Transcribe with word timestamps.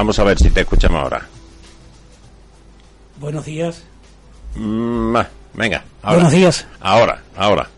Vamos 0.00 0.18
a 0.18 0.24
ver 0.24 0.38
si 0.38 0.48
te 0.48 0.62
escuchamos 0.62 1.02
ahora. 1.02 1.28
Buenos 3.18 3.44
días. 3.44 3.82
Mm, 4.54 5.14
venga, 5.52 5.84
ahora. 6.00 6.14
Buenos 6.14 6.32
días. 6.32 6.66
Ahora, 6.80 7.22
ahora. 7.36 7.68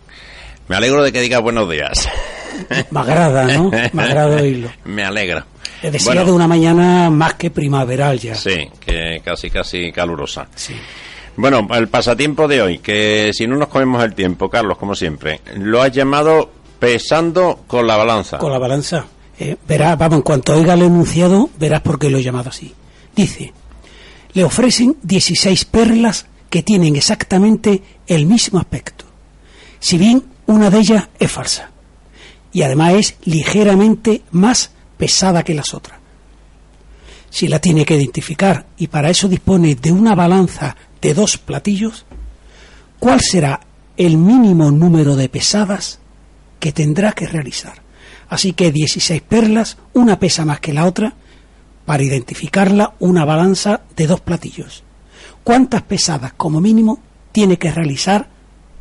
Me 0.69 0.77
alegro 0.77 1.03
de 1.03 1.11
que 1.11 1.21
digas 1.21 1.43
buenos 1.43 1.69
días. 1.69 2.09
Me 2.93 3.01
agrada, 3.01 3.45
¿no? 3.47 3.73
Me 3.93 4.03
agrada 4.05 4.41
oírlo. 4.41 4.71
Me 4.85 5.03
alegra. 5.03 5.45
Te 5.81 5.91
decía 5.91 6.13
Bueno. 6.13 6.27
de 6.27 6.31
una 6.31 6.47
mañana 6.47 7.11
más 7.11 7.35
que 7.35 7.51
primaveral 7.51 8.21
ya. 8.21 8.37
Sí, 8.37 8.71
que 8.79 9.21
casi, 9.25 9.51
casi 9.51 9.91
calurosa. 9.91 10.47
Sí. 10.55 10.77
Bueno, 11.35 11.67
el 11.75 11.89
pasatiempo 11.89 12.47
de 12.47 12.63
hoy, 12.63 12.79
que 12.79 13.33
si 13.33 13.49
no 13.49 13.57
nos 13.57 13.67
comemos 13.67 14.01
el 14.05 14.15
tiempo, 14.15 14.49
Carlos, 14.49 14.79
como 14.79 14.95
siempre, 14.95 15.41
lo 15.57 15.83
has 15.83 15.91
llamado 15.91 16.53
pesando 16.79 17.65
con 17.67 17.85
la 17.85 17.97
balanza. 17.97 18.39
Con 18.39 18.53
la 18.53 18.59
balanza. 18.61 19.07
Eh, 19.45 19.57
vamos, 19.99 20.19
en 20.19 20.23
cuanto 20.23 20.55
oiga 20.55 20.75
el 20.75 20.83
enunciado, 20.83 21.51
verás 21.59 21.81
por 21.81 21.99
qué 21.99 22.09
lo 22.09 22.19
he 22.19 22.23
llamado 22.23 22.51
así. 22.51 22.73
Dice, 23.17 23.53
le 24.35 24.45
ofrecen 24.45 24.97
16 25.03 25.65
perlas 25.65 26.27
que 26.49 26.63
tienen 26.63 26.95
exactamente 26.95 27.83
el 28.07 28.27
mismo 28.27 28.61
aspecto. 28.61 29.05
Si 29.81 29.99
bien 29.99 30.23
una 30.47 30.71
de 30.71 30.79
ellas 30.79 31.09
es 31.19 31.33
falsa. 31.33 31.71
Y 32.53 32.63
además 32.63 32.95
es 32.95 33.17
ligeramente 33.25 34.23
más 34.31 34.71
pesada 34.97 35.43
que 35.43 35.55
las 35.55 35.75
otras. 35.75 35.99
Si 37.29 37.49
la 37.49 37.59
tiene 37.59 37.85
que 37.85 37.97
identificar 37.97 38.67
y 38.77 38.87
para 38.87 39.11
eso 39.11 39.27
dispone 39.27 39.75
de 39.75 39.91
una 39.91 40.15
balanza 40.15 40.77
de 41.01 41.15
dos 41.15 41.37
platillos, 41.37 42.05
¿cuál 43.01 43.21
será 43.21 43.59
el 43.97 44.19
mínimo 44.19 44.71
número 44.71 45.17
de 45.17 45.29
pesadas 45.29 45.99
que 46.61 46.71
tendrá 46.71 47.13
que 47.13 47.27
realizar? 47.27 47.82
Así 48.33 48.55
que 48.55 48.73
16 48.73 49.21
perlas, 49.21 49.77
una 49.93 50.19
pesa 50.19 50.47
más 50.47 50.59
que 50.59 50.73
la 50.73 50.87
otra, 50.87 51.13
para 51.85 52.03
identificarla 52.03 52.95
una 52.99 53.27
balanza 53.27 53.83
de 53.95 54.07
dos 54.07 54.23
platillos. 54.23 54.85
¿Cuántas 55.45 55.83
pesadas 55.83 56.33
como 56.33 56.59
mínimo 56.59 56.99
tiene 57.31 57.59
que 57.59 57.71
realizar 57.71 58.27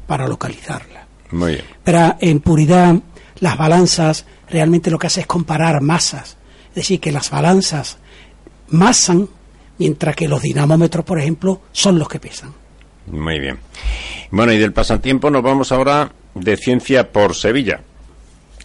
para 0.07 0.25
localizarla? 0.25 1.05
Muy 1.31 1.55
bien. 1.55 1.65
Pero 1.83 2.15
en 2.21 2.39
puridad, 2.39 2.95
las 3.41 3.57
balanzas 3.57 4.25
realmente 4.49 4.89
lo 4.89 4.97
que 4.97 5.07
hace 5.07 5.19
es 5.19 5.27
comparar 5.27 5.81
masas. 5.81 6.37
Es 6.69 6.75
decir, 6.75 7.01
que 7.01 7.11
las 7.11 7.29
balanzas 7.29 7.97
masan, 8.69 9.27
mientras 9.79 10.15
que 10.15 10.29
los 10.29 10.41
dinamómetros, 10.41 11.03
por 11.03 11.19
ejemplo, 11.19 11.59
son 11.73 11.99
los 11.99 12.07
que 12.07 12.21
pesan. 12.21 12.53
Muy 13.07 13.37
bien. 13.41 13.59
Bueno, 14.31 14.53
y 14.53 14.57
del 14.59 14.71
pasatiempo 14.71 15.29
nos 15.29 15.43
vamos 15.43 15.73
ahora 15.73 16.09
de 16.35 16.55
ciencia 16.55 17.11
por 17.11 17.35
Sevilla. 17.35 17.81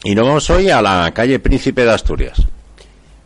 Y 0.04 0.14
nos 0.14 0.26
vamos 0.26 0.50
hoy 0.50 0.70
a 0.70 0.82
la 0.82 1.12
calle 1.12 1.38
Príncipe 1.38 1.84
de 1.84 1.92
Asturias. 1.92 2.42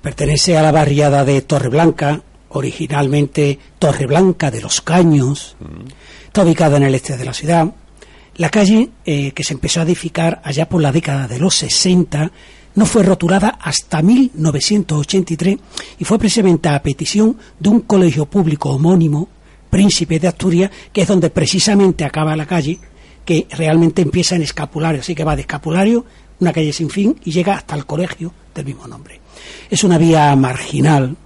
Pertenece 0.02 0.56
a 0.56 0.62
la 0.62 0.72
barriada 0.72 1.24
de 1.24 1.42
Torreblanca, 1.42 2.22
originalmente 2.50 3.58
Torreblanca 3.78 4.50
de 4.50 4.62
los 4.62 4.80
Caños. 4.80 5.56
Está 6.26 6.42
ubicada 6.42 6.76
en 6.78 6.84
el 6.84 6.94
este 6.94 7.16
de 7.16 7.24
la 7.24 7.34
ciudad. 7.34 7.66
La 8.36 8.48
calle, 8.48 8.90
eh, 9.04 9.32
que 9.32 9.44
se 9.44 9.52
empezó 9.52 9.80
a 9.80 9.82
edificar 9.82 10.40
allá 10.44 10.68
por 10.68 10.80
la 10.80 10.92
década 10.92 11.28
de 11.28 11.38
los 11.38 11.56
60, 11.56 12.30
no 12.74 12.86
fue 12.86 13.02
rotulada 13.02 13.58
hasta 13.60 14.00
1983 14.00 15.56
y 15.98 16.04
fue 16.04 16.18
precisamente 16.18 16.68
a 16.68 16.82
petición 16.82 17.36
de 17.58 17.68
un 17.68 17.80
colegio 17.80 18.26
público 18.26 18.70
homónimo, 18.70 19.28
Príncipe 19.68 20.18
de 20.18 20.28
Asturias, 20.28 20.70
que 20.92 21.02
es 21.02 21.08
donde 21.08 21.30
precisamente 21.30 22.04
acaba 22.04 22.34
la 22.34 22.46
calle, 22.46 22.78
que 23.24 23.46
realmente 23.50 24.02
empieza 24.02 24.34
en 24.34 24.42
escapulario, 24.42 25.00
así 25.00 25.14
que 25.14 25.22
va 25.22 25.36
de 25.36 25.42
escapulario, 25.42 26.04
una 26.40 26.52
calle 26.52 26.72
sin 26.72 26.90
fin, 26.90 27.18
y 27.24 27.30
llega 27.30 27.54
hasta 27.54 27.76
el 27.76 27.86
colegio 27.86 28.32
del 28.54 28.66
mismo 28.66 28.86
nombre. 28.86 29.20
Es 29.68 29.84
una 29.84 29.98
vía 29.98 30.34
marginal, 30.36 31.16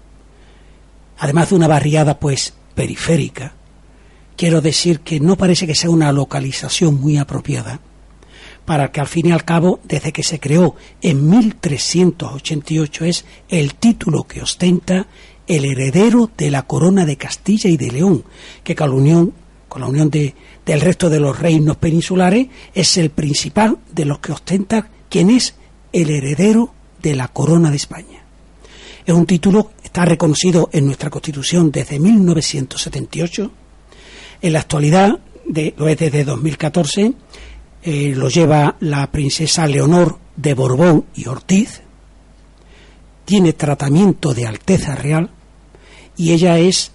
además 1.18 1.50
de 1.50 1.54
una 1.54 1.68
barriada 1.68 2.18
pues 2.18 2.54
periférica. 2.74 3.54
Quiero 4.36 4.60
decir 4.60 5.00
que 5.00 5.20
no 5.20 5.36
parece 5.36 5.66
que 5.66 5.74
sea 5.74 5.90
una 5.90 6.12
localización 6.12 7.00
muy 7.00 7.18
apropiada 7.18 7.80
para 8.64 8.90
que 8.90 9.00
al 9.00 9.06
fin 9.06 9.26
y 9.26 9.32
al 9.32 9.44
cabo, 9.44 9.80
desde 9.84 10.12
que 10.12 10.22
se 10.22 10.40
creó 10.40 10.74
en 11.02 11.28
1388, 11.28 13.04
es 13.04 13.24
el 13.48 13.74
título 13.74 14.24
que 14.24 14.42
ostenta 14.42 15.06
el 15.46 15.64
heredero 15.64 16.30
de 16.36 16.50
la 16.50 16.62
corona 16.62 17.04
de 17.04 17.16
Castilla 17.16 17.68
y 17.68 17.76
de 17.76 17.90
León, 17.90 18.24
que 18.62 18.74
con 18.74 18.90
la 18.90 18.96
unión, 18.96 19.34
con 19.68 19.82
la 19.82 19.88
unión 19.88 20.10
de, 20.10 20.34
del 20.64 20.80
resto 20.80 21.10
de 21.10 21.20
los 21.20 21.38
reinos 21.38 21.76
peninsulares 21.76 22.48
es 22.72 22.96
el 22.96 23.10
principal 23.10 23.78
de 23.92 24.06
los 24.06 24.20
que 24.20 24.32
ostenta 24.32 24.88
quien 25.14 25.30
es 25.30 25.54
el 25.92 26.10
heredero 26.10 26.74
de 27.00 27.14
la 27.14 27.28
corona 27.28 27.70
de 27.70 27.76
España. 27.76 28.24
Es 29.06 29.14
un 29.14 29.26
título 29.26 29.70
que 29.80 29.86
está 29.86 30.04
reconocido 30.04 30.70
en 30.72 30.86
nuestra 30.86 31.08
Constitución 31.08 31.70
desde 31.70 32.00
1978. 32.00 33.52
En 34.42 34.52
la 34.52 34.58
actualidad, 34.58 35.20
de, 35.46 35.72
lo 35.76 35.86
es 35.86 35.98
desde 35.98 36.24
2014, 36.24 37.12
eh, 37.84 38.12
lo 38.16 38.28
lleva 38.28 38.74
la 38.80 39.08
princesa 39.12 39.68
Leonor 39.68 40.18
de 40.34 40.52
Borbón 40.52 41.04
y 41.14 41.28
Ortiz. 41.28 41.82
Tiene 43.24 43.52
tratamiento 43.52 44.34
de 44.34 44.48
Alteza 44.48 44.96
Real 44.96 45.30
y 46.16 46.32
ella 46.32 46.58
es, 46.58 46.90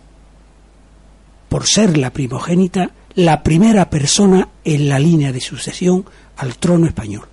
por 1.48 1.68
ser 1.68 1.98
la 1.98 2.12
primogénita, 2.12 2.92
la 3.16 3.44
primera 3.44 3.90
persona 3.90 4.50
en 4.66 4.90
la 4.90 5.00
línea 5.00 5.32
de 5.32 5.40
sucesión 5.40 6.04
al 6.36 6.58
trono 6.58 6.86
español. 6.86 7.30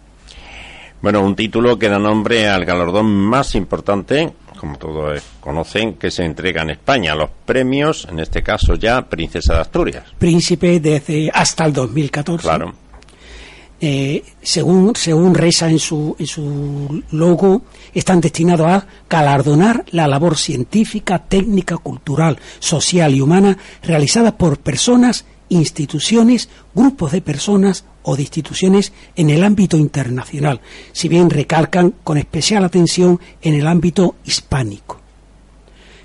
Bueno, 1.02 1.22
un 1.22 1.36
título 1.36 1.78
que 1.78 1.88
da 1.88 1.98
nombre 1.98 2.48
al 2.48 2.64
galardón 2.64 3.06
más 3.06 3.54
importante, 3.54 4.32
como 4.58 4.78
todos 4.78 5.22
conocen, 5.40 5.94
que 5.94 6.10
se 6.10 6.24
entrega 6.24 6.62
en 6.62 6.70
España, 6.70 7.14
los 7.14 7.30
premios, 7.44 8.06
en 8.10 8.18
este 8.18 8.42
caso 8.42 8.74
ya 8.74 9.02
Princesa 9.02 9.54
de 9.54 9.60
Asturias. 9.60 10.04
Príncipe 10.18 10.80
desde 10.80 11.30
hasta 11.32 11.66
el 11.66 11.72
2014. 11.72 12.42
Claro. 12.42 12.86
Eh, 13.78 14.24
según, 14.40 14.96
según 14.96 15.34
reza 15.34 15.68
en 15.68 15.78
su, 15.78 16.16
en 16.18 16.26
su 16.26 17.02
logo, 17.10 17.62
están 17.92 18.22
destinados 18.22 18.66
a 18.66 18.86
galardonar 19.08 19.84
la 19.90 20.08
labor 20.08 20.38
científica, 20.38 21.18
técnica, 21.18 21.76
cultural, 21.76 22.38
social 22.58 23.14
y 23.14 23.20
humana 23.20 23.58
realizada 23.82 24.36
por 24.36 24.58
personas, 24.58 25.26
instituciones, 25.48 26.48
grupos 26.74 27.12
de 27.12 27.20
personas 27.20 27.84
o 28.02 28.16
de 28.16 28.22
instituciones 28.22 28.92
en 29.16 29.30
el 29.30 29.42
ámbito 29.44 29.76
internacional, 29.76 30.60
si 30.92 31.08
bien 31.08 31.30
recalcan 31.30 31.94
con 32.04 32.18
especial 32.18 32.64
atención 32.64 33.20
en 33.42 33.54
el 33.54 33.66
ámbito 33.66 34.16
hispánico. 34.24 35.00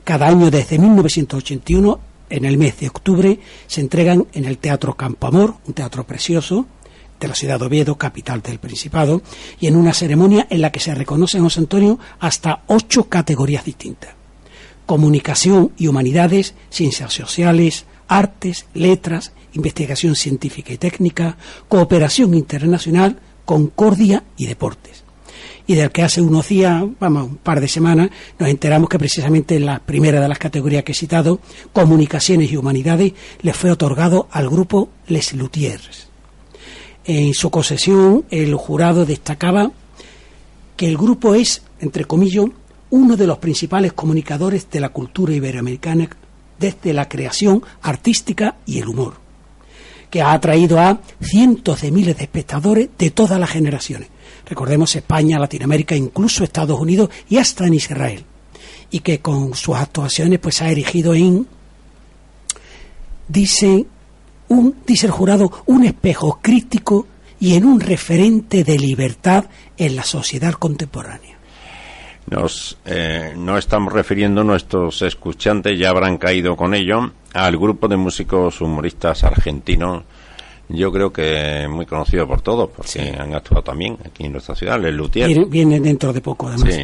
Cada 0.03 0.27
año 0.27 0.49
desde 0.49 0.79
1981, 0.79 1.99
en 2.29 2.45
el 2.45 2.57
mes 2.57 2.79
de 2.79 2.87
octubre, 2.87 3.39
se 3.67 3.81
entregan 3.81 4.25
en 4.33 4.45
el 4.45 4.57
Teatro 4.57 4.95
Campoamor, 4.95 5.55
un 5.67 5.73
teatro 5.73 6.05
precioso, 6.05 6.65
de 7.19 7.27
la 7.27 7.35
ciudad 7.35 7.59
de 7.59 7.65
Oviedo, 7.67 7.97
capital 7.97 8.41
del 8.41 8.57
Principado, 8.57 9.21
y 9.59 9.67
en 9.67 9.75
una 9.75 9.93
ceremonia 9.93 10.47
en 10.49 10.61
la 10.61 10.71
que 10.71 10.79
se 10.79 10.95
reconoce 10.95 11.37
en 11.37 11.43
José 11.43 11.59
Antonio 11.59 11.99
hasta 12.19 12.63
ocho 12.67 13.07
categorías 13.07 13.63
distintas. 13.63 14.15
Comunicación 14.87 15.71
y 15.77 15.87
humanidades, 15.87 16.55
ciencias 16.71 17.13
sociales, 17.13 17.85
artes, 18.11 18.65
letras, 18.73 19.31
investigación 19.53 20.15
científica 20.15 20.73
y 20.73 20.77
técnica, 20.77 21.37
cooperación 21.69 22.33
internacional, 22.33 23.17
concordia 23.45 24.25
y 24.35 24.47
deportes. 24.47 25.05
Y 25.65 25.75
del 25.75 25.91
que 25.91 26.03
hace 26.03 26.19
unos 26.19 26.49
días, 26.49 26.83
vamos, 26.99 27.23
un 27.23 27.37
par 27.37 27.61
de 27.61 27.69
semanas, 27.69 28.09
nos 28.37 28.49
enteramos 28.49 28.89
que 28.89 28.99
precisamente 28.99 29.55
en 29.55 29.65
la 29.65 29.79
primera 29.79 30.19
de 30.19 30.27
las 30.27 30.39
categorías 30.39 30.83
que 30.83 30.91
he 30.91 30.95
citado, 30.95 31.39
comunicaciones 31.71 32.51
y 32.51 32.57
humanidades, 32.57 33.13
le 33.41 33.53
fue 33.53 33.71
otorgado 33.71 34.27
al 34.31 34.49
grupo 34.49 34.89
Les 35.07 35.33
Luthiers. 35.33 36.09
En 37.05 37.33
su 37.33 37.49
concesión, 37.49 38.25
el 38.29 38.53
jurado 38.55 39.05
destacaba 39.05 39.71
que 40.75 40.89
el 40.89 40.97
grupo 40.97 41.33
es, 41.33 41.61
entre 41.79 42.03
comillas, 42.03 42.45
uno 42.89 43.15
de 43.15 43.27
los 43.27 43.37
principales 43.37 43.93
comunicadores 43.93 44.69
de 44.69 44.81
la 44.81 44.89
cultura 44.89 45.33
iberoamericana 45.33 46.09
desde 46.61 46.93
la 46.93 47.09
creación 47.09 47.61
artística 47.81 48.55
y 48.65 48.79
el 48.79 48.87
humor, 48.87 49.15
que 50.09 50.21
ha 50.21 50.31
atraído 50.31 50.79
a 50.79 51.01
cientos 51.19 51.81
de 51.81 51.91
miles 51.91 52.15
de 52.15 52.23
espectadores 52.23 52.89
de 52.97 53.09
todas 53.09 53.37
las 53.37 53.49
generaciones. 53.49 54.07
Recordemos 54.47 54.95
España, 54.95 55.39
Latinoamérica, 55.39 55.95
incluso 55.95 56.43
Estados 56.43 56.79
Unidos 56.79 57.09
y 57.27 57.37
hasta 57.37 57.67
en 57.67 57.73
Israel. 57.73 58.23
Y 58.91 58.99
que 58.99 59.19
con 59.19 59.55
sus 59.55 59.75
actuaciones 59.75 60.39
pues 60.39 60.61
ha 60.61 60.69
erigido 60.69 61.13
en, 61.13 61.47
dice, 63.27 63.85
un, 64.49 64.75
dice 64.85 65.07
el 65.07 65.11
jurado, 65.11 65.51
un 65.65 65.85
espejo 65.85 66.39
crítico 66.41 67.07
y 67.39 67.55
en 67.55 67.65
un 67.65 67.79
referente 67.79 68.63
de 68.63 68.77
libertad 68.77 69.45
en 69.77 69.95
la 69.95 70.03
sociedad 70.03 70.53
contemporánea. 70.53 71.40
Nos, 72.29 72.77
eh, 72.85 73.33
no 73.35 73.57
estamos 73.57 73.91
refiriendo, 73.91 74.43
nuestros 74.43 75.01
escuchantes 75.01 75.77
ya 75.77 75.89
habrán 75.89 76.17
caído 76.17 76.55
con 76.55 76.73
ello, 76.73 77.11
al 77.33 77.57
grupo 77.57 77.87
de 77.87 77.97
músicos 77.97 78.61
humoristas 78.61 79.23
argentinos, 79.23 80.03
yo 80.69 80.91
creo 80.91 81.11
que 81.11 81.67
muy 81.69 81.85
conocido 81.85 82.25
por 82.27 82.41
todos, 82.41 82.69
porque 82.69 82.91
Sí. 82.91 82.99
han 82.99 83.33
actuado 83.33 83.63
también 83.63 83.97
aquí 84.05 84.25
en 84.25 84.31
nuestra 84.33 84.55
ciudad, 84.55 84.79
Les. 84.79 84.95
Viene, 85.11 85.45
viene 85.45 85.79
dentro 85.79 86.13
de 86.13 86.21
poco, 86.21 86.47
además. 86.47 86.73
Sí, 86.73 86.83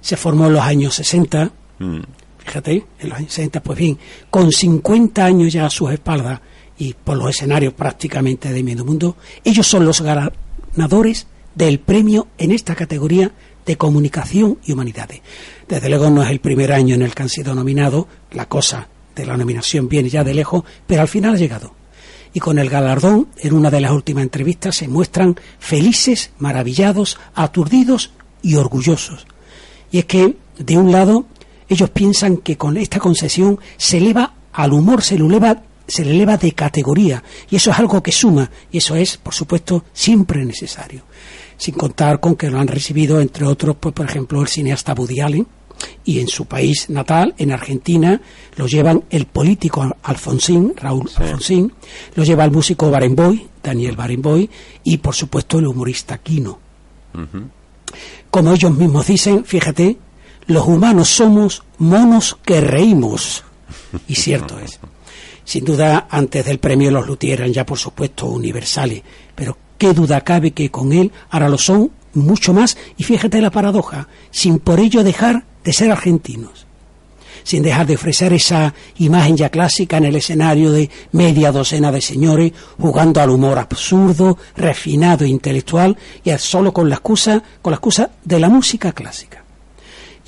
Se 0.00 0.16
formó 0.16 0.46
en 0.46 0.52
los 0.52 0.62
años 0.62 0.94
60 0.94 1.50
Mm. 1.80 2.00
Fíjate, 2.38 2.84
en 3.00 3.08
los 3.08 3.18
años 3.18 3.32
60, 3.32 3.62
pues 3.62 3.78
bien, 3.78 3.98
con 4.30 4.50
50 4.52 5.24
años 5.24 5.52
ya 5.52 5.66
a 5.66 5.70
sus 5.70 5.90
espaldas 5.92 6.40
y 6.78 6.92
por 6.94 7.16
los 7.16 7.30
escenarios 7.30 7.72
prácticamente 7.74 8.52
de 8.52 8.62
medio 8.62 8.84
mundo, 8.84 9.16
ellos 9.44 9.66
son 9.66 9.84
los 9.84 10.00
ganadores 10.00 11.26
del 11.54 11.78
premio 11.80 12.28
en 12.38 12.52
esta 12.52 12.74
categoría 12.74 13.32
de 13.68 13.76
comunicación 13.76 14.58
y 14.64 14.72
humanidades. 14.72 15.20
Desde 15.68 15.90
luego 15.90 16.08
no 16.08 16.22
es 16.22 16.30
el 16.30 16.40
primer 16.40 16.72
año 16.72 16.94
en 16.94 17.02
el 17.02 17.14
que 17.14 17.22
han 17.22 17.28
sido 17.28 17.54
nominados, 17.54 18.06
la 18.32 18.46
cosa 18.46 18.88
de 19.14 19.26
la 19.26 19.36
nominación 19.36 19.90
viene 19.90 20.08
ya 20.08 20.24
de 20.24 20.32
lejos, 20.32 20.64
pero 20.86 21.02
al 21.02 21.08
final 21.08 21.34
ha 21.34 21.38
llegado. 21.38 21.74
Y 22.32 22.40
con 22.40 22.58
el 22.58 22.70
galardón, 22.70 23.28
en 23.36 23.52
una 23.52 23.70
de 23.70 23.82
las 23.82 23.90
últimas 23.90 24.22
entrevistas, 24.22 24.76
se 24.76 24.88
muestran 24.88 25.36
felices, 25.58 26.30
maravillados, 26.38 27.18
aturdidos 27.34 28.12
y 28.40 28.54
orgullosos. 28.54 29.26
Y 29.90 29.98
es 29.98 30.06
que, 30.06 30.36
de 30.58 30.78
un 30.78 30.90
lado, 30.90 31.26
ellos 31.68 31.90
piensan 31.90 32.38
que 32.38 32.56
con 32.56 32.78
esta 32.78 32.98
concesión 32.98 33.58
se 33.76 33.98
eleva 33.98 34.32
al 34.54 34.72
humor, 34.72 35.02
se 35.02 35.18
le 35.18 35.26
eleva, 35.26 35.62
se 35.86 36.06
le 36.06 36.12
eleva 36.12 36.38
de 36.38 36.52
categoría, 36.52 37.22
y 37.50 37.56
eso 37.56 37.70
es 37.70 37.78
algo 37.78 38.02
que 38.02 38.12
suma, 38.12 38.50
y 38.72 38.78
eso 38.78 38.96
es, 38.96 39.18
por 39.18 39.34
supuesto, 39.34 39.84
siempre 39.92 40.42
necesario. 40.42 41.02
Sin 41.58 41.74
contar 41.74 42.20
con 42.20 42.36
que 42.36 42.50
lo 42.50 42.58
han 42.58 42.68
recibido, 42.68 43.20
entre 43.20 43.44
otros, 43.44 43.76
pues, 43.78 43.94
por 43.94 44.06
ejemplo, 44.06 44.40
el 44.40 44.48
cineasta 44.48 44.94
Woody 44.94 45.20
Allen, 45.20 45.46
y 46.04 46.20
en 46.20 46.28
su 46.28 46.46
país 46.46 46.88
natal, 46.88 47.34
en 47.38 47.52
Argentina, 47.52 48.20
lo 48.56 48.66
llevan 48.66 49.04
el 49.10 49.26
político 49.26 49.94
Alfonsín, 50.02 50.72
Raúl 50.76 51.10
Alfonsín, 51.14 51.72
lo 52.14 52.24
lleva 52.24 52.44
el 52.44 52.50
músico 52.50 52.90
Barenboy, 52.90 53.46
Daniel 53.62 53.96
Barenboy, 53.96 54.48
y 54.84 54.96
por 54.98 55.14
supuesto 55.14 55.58
el 55.58 55.66
humorista 55.66 56.18
Quino. 56.18 56.58
Como 58.30 58.52
ellos 58.52 58.74
mismos 58.74 59.06
dicen, 59.06 59.44
fíjate, 59.44 59.98
los 60.46 60.66
humanos 60.66 61.08
somos 61.08 61.62
monos 61.78 62.38
que 62.44 62.60
reímos. 62.60 63.44
Y 64.06 64.14
cierto 64.14 64.58
es. 64.58 64.80
Sin 65.44 65.64
duda, 65.64 66.08
antes 66.10 66.44
del 66.44 66.58
premio 66.58 66.90
los 66.90 67.06
Luthier 67.06 67.40
eran 67.40 67.52
ya, 67.52 67.64
por 67.64 67.78
supuesto, 67.78 68.26
universales, 68.26 69.02
pero 69.34 69.56
qué 69.78 69.94
duda 69.94 70.20
cabe 70.20 70.50
que 70.50 70.70
con 70.70 70.92
él 70.92 71.12
ahora 71.30 71.48
lo 71.48 71.58
son 71.58 71.90
mucho 72.14 72.52
más, 72.52 72.76
y 72.96 73.04
fíjate 73.04 73.40
la 73.40 73.50
paradoja, 73.50 74.08
sin 74.30 74.58
por 74.58 74.80
ello 74.80 75.04
dejar 75.04 75.44
de 75.62 75.72
ser 75.72 75.90
argentinos, 75.90 76.66
sin 77.44 77.62
dejar 77.62 77.86
de 77.86 77.94
ofrecer 77.94 78.32
esa 78.32 78.74
imagen 78.98 79.36
ya 79.36 79.50
clásica 79.50 79.98
en 79.98 80.06
el 80.06 80.16
escenario 80.16 80.72
de 80.72 80.90
media 81.12 81.52
docena 81.52 81.92
de 81.92 82.00
señores 82.00 82.52
jugando 82.78 83.20
al 83.20 83.30
humor 83.30 83.58
absurdo, 83.58 84.38
refinado 84.56 85.24
e 85.24 85.28
intelectual, 85.28 85.96
y 86.24 86.30
solo 86.38 86.72
con 86.72 86.88
la 86.88 86.96
excusa, 86.96 87.42
con 87.62 87.70
la 87.70 87.76
excusa 87.76 88.10
de 88.24 88.40
la 88.40 88.48
música 88.48 88.92
clásica. 88.92 89.47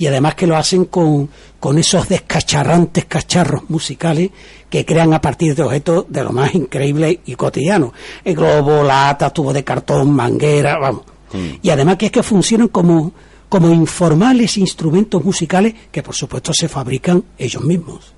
Y 0.01 0.07
además 0.07 0.35
que 0.35 0.47
lo 0.47 0.57
hacen 0.57 0.85
con, 0.85 1.29
con 1.59 1.77
esos 1.77 2.09
descacharrantes 2.09 3.05
cacharros 3.05 3.69
musicales 3.69 4.31
que 4.69 4.85
crean 4.85 5.13
a 5.13 5.21
partir 5.21 5.55
de 5.55 5.63
objetos 5.63 6.05
de 6.09 6.23
lo 6.23 6.31
más 6.31 6.55
increíble 6.55 7.19
y 7.25 7.35
cotidiano. 7.35 7.93
El 8.23 8.35
globo, 8.35 8.83
lata, 8.83 9.29
tubo 9.29 9.53
de 9.53 9.63
cartón, 9.63 10.11
manguera, 10.11 10.77
vamos, 10.79 11.03
Mm. 11.33 11.59
Y 11.61 11.69
además 11.69 11.97
que 11.97 12.07
es 12.07 12.11
que 12.11 12.23
funcionan 12.23 12.67
como, 12.67 13.13
como 13.49 13.71
informales 13.71 14.57
instrumentos 14.57 15.23
musicales 15.23 15.73
que 15.91 16.03
por 16.03 16.15
supuesto 16.15 16.53
se 16.53 16.67
fabrican 16.67 17.23
ellos 17.37 17.63
mismos. 17.63 18.13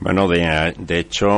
Bueno, 0.00 0.26
de, 0.26 0.74
de, 0.78 0.98
hecho, 0.98 1.28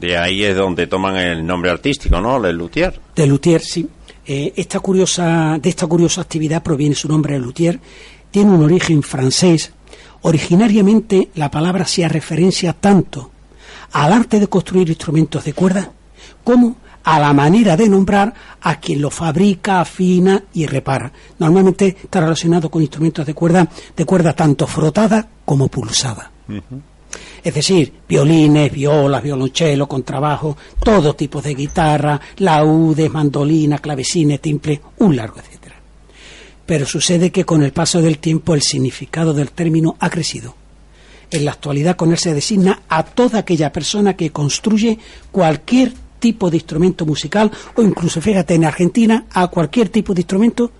de 0.00 0.18
ahí 0.18 0.42
es 0.42 0.56
donde 0.56 0.88
toman 0.88 1.16
el 1.16 1.46
nombre 1.46 1.70
artístico, 1.70 2.20
¿no? 2.20 2.40
De 2.40 2.52
luthier. 2.52 3.00
De 3.14 3.26
luthier, 3.26 3.60
sí. 3.60 3.88
Eh, 4.26 4.52
esta 4.56 4.80
curiosa, 4.80 5.56
de 5.62 5.68
esta 5.68 5.86
curiosa 5.86 6.20
actividad 6.20 6.64
proviene 6.64 6.96
su 6.96 7.06
nombre 7.06 7.34
de 7.34 7.38
luthier. 7.38 7.78
Tiene 8.30 8.52
un 8.52 8.62
origen 8.62 9.02
francés. 9.02 9.72
Originariamente 10.22 11.30
la 11.34 11.50
palabra 11.50 11.84
hacía 11.84 12.08
referencia 12.08 12.72
tanto 12.72 13.30
al 13.92 14.12
arte 14.12 14.40
de 14.40 14.48
construir 14.48 14.88
instrumentos 14.88 15.44
de 15.44 15.52
cuerda 15.52 15.92
como 16.42 16.76
a 17.06 17.20
la 17.20 17.32
manera 17.32 17.76
de 17.76 17.88
nombrar 17.88 18.34
a 18.60 18.80
quien 18.80 19.00
lo 19.00 19.10
fabrica, 19.10 19.80
afina 19.80 20.42
y 20.52 20.66
repara. 20.66 21.12
Normalmente 21.38 21.96
está 22.02 22.20
relacionado 22.20 22.68
con 22.68 22.82
instrumentos 22.82 23.24
de 23.24 23.32
cuerda, 23.32 23.68
de 23.96 24.04
cuerda 24.04 24.32
tanto 24.32 24.66
frotada 24.66 25.26
como 25.44 25.68
pulsada. 25.68 26.32
Es 27.44 27.54
decir, 27.54 27.92
violines, 28.08 28.72
violas, 28.72 29.22
violonchelo, 29.22 29.86
contrabajo, 29.86 30.56
todo 30.82 31.14
tipo 31.14 31.40
de 31.40 31.54
guitarra, 31.54 32.20
laudes, 32.38 33.08
mandolina, 33.08 33.78
clavecines, 33.78 34.40
timple, 34.40 34.80
un 34.98 35.14
largo 35.14 35.38
etcétera. 35.38 35.55
Pero 36.66 36.84
sucede 36.84 37.30
que 37.30 37.44
con 37.44 37.62
el 37.62 37.72
paso 37.72 38.02
del 38.02 38.18
tiempo 38.18 38.54
el 38.54 38.62
significado 38.62 39.32
del 39.32 39.52
término 39.52 39.96
ha 40.00 40.10
crecido. 40.10 40.54
En 41.30 41.44
la 41.44 41.52
actualidad 41.52 41.96
con 41.96 42.10
él 42.10 42.18
se 42.18 42.34
designa 42.34 42.82
a 42.88 43.04
toda 43.04 43.40
aquella 43.40 43.72
persona 43.72 44.14
que 44.14 44.30
construye 44.30 44.98
cualquier 45.32 45.92
tipo 46.18 46.50
de 46.50 46.56
instrumento 46.56 47.06
musical 47.06 47.50
o 47.74 47.82
incluso, 47.82 48.20
fíjate, 48.20 48.54
en 48.54 48.64
Argentina 48.64 49.26
a 49.32 49.48
cualquier 49.48 49.88
tipo 49.88 50.14
de 50.14 50.20
instrumento, 50.22 50.70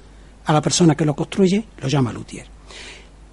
a 0.45 0.53
la 0.53 0.63
persona 0.63 0.95
que 0.95 1.05
lo 1.05 1.15
construye 1.15 1.65
lo 1.79 1.89
llama 1.89 2.13
luthier. 2.13 2.47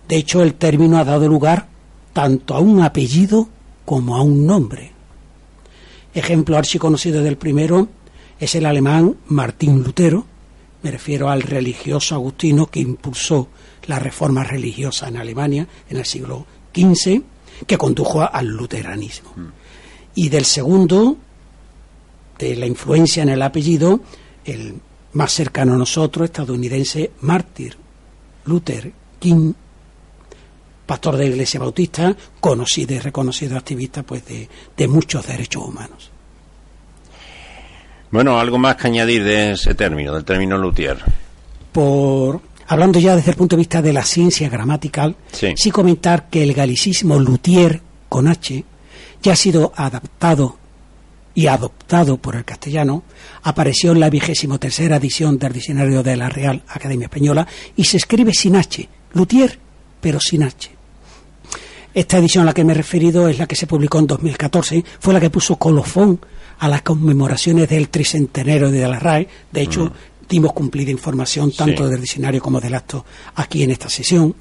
De 0.08 0.18
hecho, 0.18 0.42
el 0.42 0.56
término 0.56 0.98
ha 0.98 1.04
dado 1.04 1.28
lugar 1.28 1.68
tanto 2.12 2.56
a 2.56 2.60
un 2.60 2.82
apellido 2.82 3.48
como 3.86 4.16
a 4.16 4.22
un 4.22 4.46
nombre. 4.46 4.92
Ejemplo 6.14 6.58
archiconocido 6.58 7.24
del 7.24 7.38
primero 7.38 7.88
es 8.40 8.56
el 8.56 8.66
alemán 8.66 9.16
Martín 9.28 9.84
Lutero, 9.84 10.26
me 10.84 10.92
refiero 10.92 11.30
al 11.30 11.42
religioso 11.42 12.14
agustino 12.16 12.68
que 12.68 12.82
impulsó 12.82 13.48
la 13.88 14.00
reforma 14.00 14.44
religiosa 14.44 15.08
en 15.08 15.18
Alemania 15.18 15.68
en 15.90 15.98
el 15.98 16.06
siglo 16.06 16.46
XV, 16.76 17.22
que 17.66 17.78
condujo 17.78 18.22
al 18.22 18.48
luteranismo. 18.48 19.32
Mm. 19.36 19.48
Y 20.16 20.30
del 20.30 20.46
segundo, 20.46 21.18
de 22.38 22.56
la 22.56 22.66
influencia 22.66 23.24
en 23.24 23.30
el 23.30 23.42
apellido, 23.42 24.02
el 24.46 24.76
más 25.14 25.32
cercano 25.32 25.74
a 25.74 25.78
nosotros, 25.78 26.26
estadounidense, 26.26 27.12
mártir 27.22 27.78
Luther 28.46 28.92
King, 29.20 29.54
pastor 30.86 31.16
de 31.16 31.24
la 31.24 31.30
Iglesia 31.32 31.60
Bautista, 31.60 32.16
conocido 32.40 32.94
y 32.94 33.00
reconocido 33.00 33.58
activista 33.58 34.04
pues 34.04 34.26
de, 34.26 34.50
de 34.76 34.88
muchos 34.88 35.26
derechos 35.26 35.64
humanos. 35.64 36.13
Bueno, 38.14 38.38
algo 38.38 38.60
más 38.60 38.76
que 38.76 38.86
añadir 38.86 39.24
de 39.24 39.54
ese 39.54 39.74
término, 39.74 40.14
del 40.14 40.24
término 40.24 40.56
luthier. 40.56 41.00
Por 41.72 42.42
hablando 42.68 43.00
ya 43.00 43.16
desde 43.16 43.32
el 43.32 43.38
punto 43.38 43.56
de 43.56 43.62
vista 43.62 43.82
de 43.82 43.92
la 43.92 44.04
ciencia 44.04 44.50
gramatical, 44.50 45.16
sí, 45.32 45.72
comentar 45.72 46.30
que 46.30 46.44
el 46.44 46.54
galicismo 46.54 47.18
luthier 47.18 47.82
con 48.10 48.28
H 48.28 48.64
ya 49.24 49.34
ha 49.34 49.36
sido 49.36 49.74
adaptado 49.76 50.60
y 51.34 51.48
adoptado 51.48 52.18
por 52.18 52.36
el 52.36 52.46
castellano, 52.46 53.02
apareció 53.42 53.94
en 53.94 54.02
la 54.02 54.12
vigésimo 54.12 54.60
tercera 54.60 54.98
edición 54.98 55.40
del 55.40 55.54
diccionario 55.54 56.04
de 56.04 56.16
la 56.16 56.30
Real 56.30 56.62
Academia 56.68 57.06
Española 57.06 57.48
y 57.76 57.86
se 57.86 57.98
escribe 57.98 58.32
sin 58.32 58.56
H, 58.56 58.88
Luthier, 59.14 59.58
pero 60.00 60.20
sin 60.20 60.44
H. 60.44 60.70
Esta 61.94 62.18
edición 62.18 62.44
a 62.44 62.46
la 62.46 62.54
que 62.54 62.64
me 62.64 62.74
he 62.74 62.76
referido 62.76 63.28
es 63.28 63.38
la 63.38 63.48
que 63.48 63.56
se 63.56 63.68
publicó 63.68 64.00
en 64.00 64.08
2014, 64.08 64.84
fue 65.00 65.14
la 65.14 65.20
que 65.20 65.30
puso 65.30 65.58
colofón 65.58 66.20
a 66.60 66.68
las 66.68 66.82
conmemoraciones 66.82 67.70
del 67.70 67.90
tricentenario 67.90 68.72
de 68.72 68.88
la 68.88 69.00
RAE. 69.00 69.28
De 69.52 69.62
hecho, 69.62 69.86
mm. 69.86 69.92
dimos 70.28 70.54
cumplida 70.54 70.92
información 70.92 71.52
tanto 71.52 71.88
del 71.88 72.02
diccionario 72.02 72.42
como 72.42 72.60
del 72.60 72.74
acto 72.74 73.06
aquí 73.36 73.64
en 73.64 73.72
esta 73.72 73.90
sesión. 73.90 74.34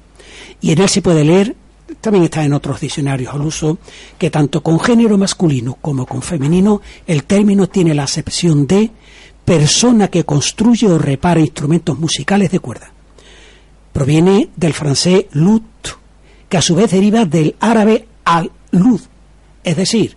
Y 0.61 0.71
en 0.71 0.81
él 0.81 0.89
se 0.89 1.01
puede 1.01 1.23
leer 1.23 1.55
también 2.01 2.25
está 2.25 2.43
en 2.43 2.53
otros 2.53 2.79
diccionarios 2.79 3.33
al 3.33 3.41
uso, 3.41 3.77
que 4.17 4.29
tanto 4.29 4.61
con 4.63 4.79
género 4.79 5.17
masculino 5.17 5.77
como 5.81 6.05
con 6.05 6.21
femenino 6.21 6.81
el 7.05 7.25
término 7.25 7.67
tiene 7.67 7.93
la 7.93 8.03
acepción 8.03 8.65
de 8.67 8.91
persona 9.45 10.07
que 10.07 10.23
construye 10.23 10.87
o 10.87 10.97
repara 10.97 11.39
instrumentos 11.39 11.97
musicales 11.99 12.51
de 12.51 12.59
cuerda. 12.59 12.91
Proviene 13.91 14.49
del 14.55 14.73
francés 14.73 15.25
lut, 15.31 15.63
que 16.53 16.57
a 16.57 16.61
su 16.61 16.75
vez 16.75 16.91
deriva 16.91 17.25
del 17.25 17.55
árabe 17.59 18.05
al-lud, 18.25 19.01
es 19.63 19.75
decir, 19.75 20.15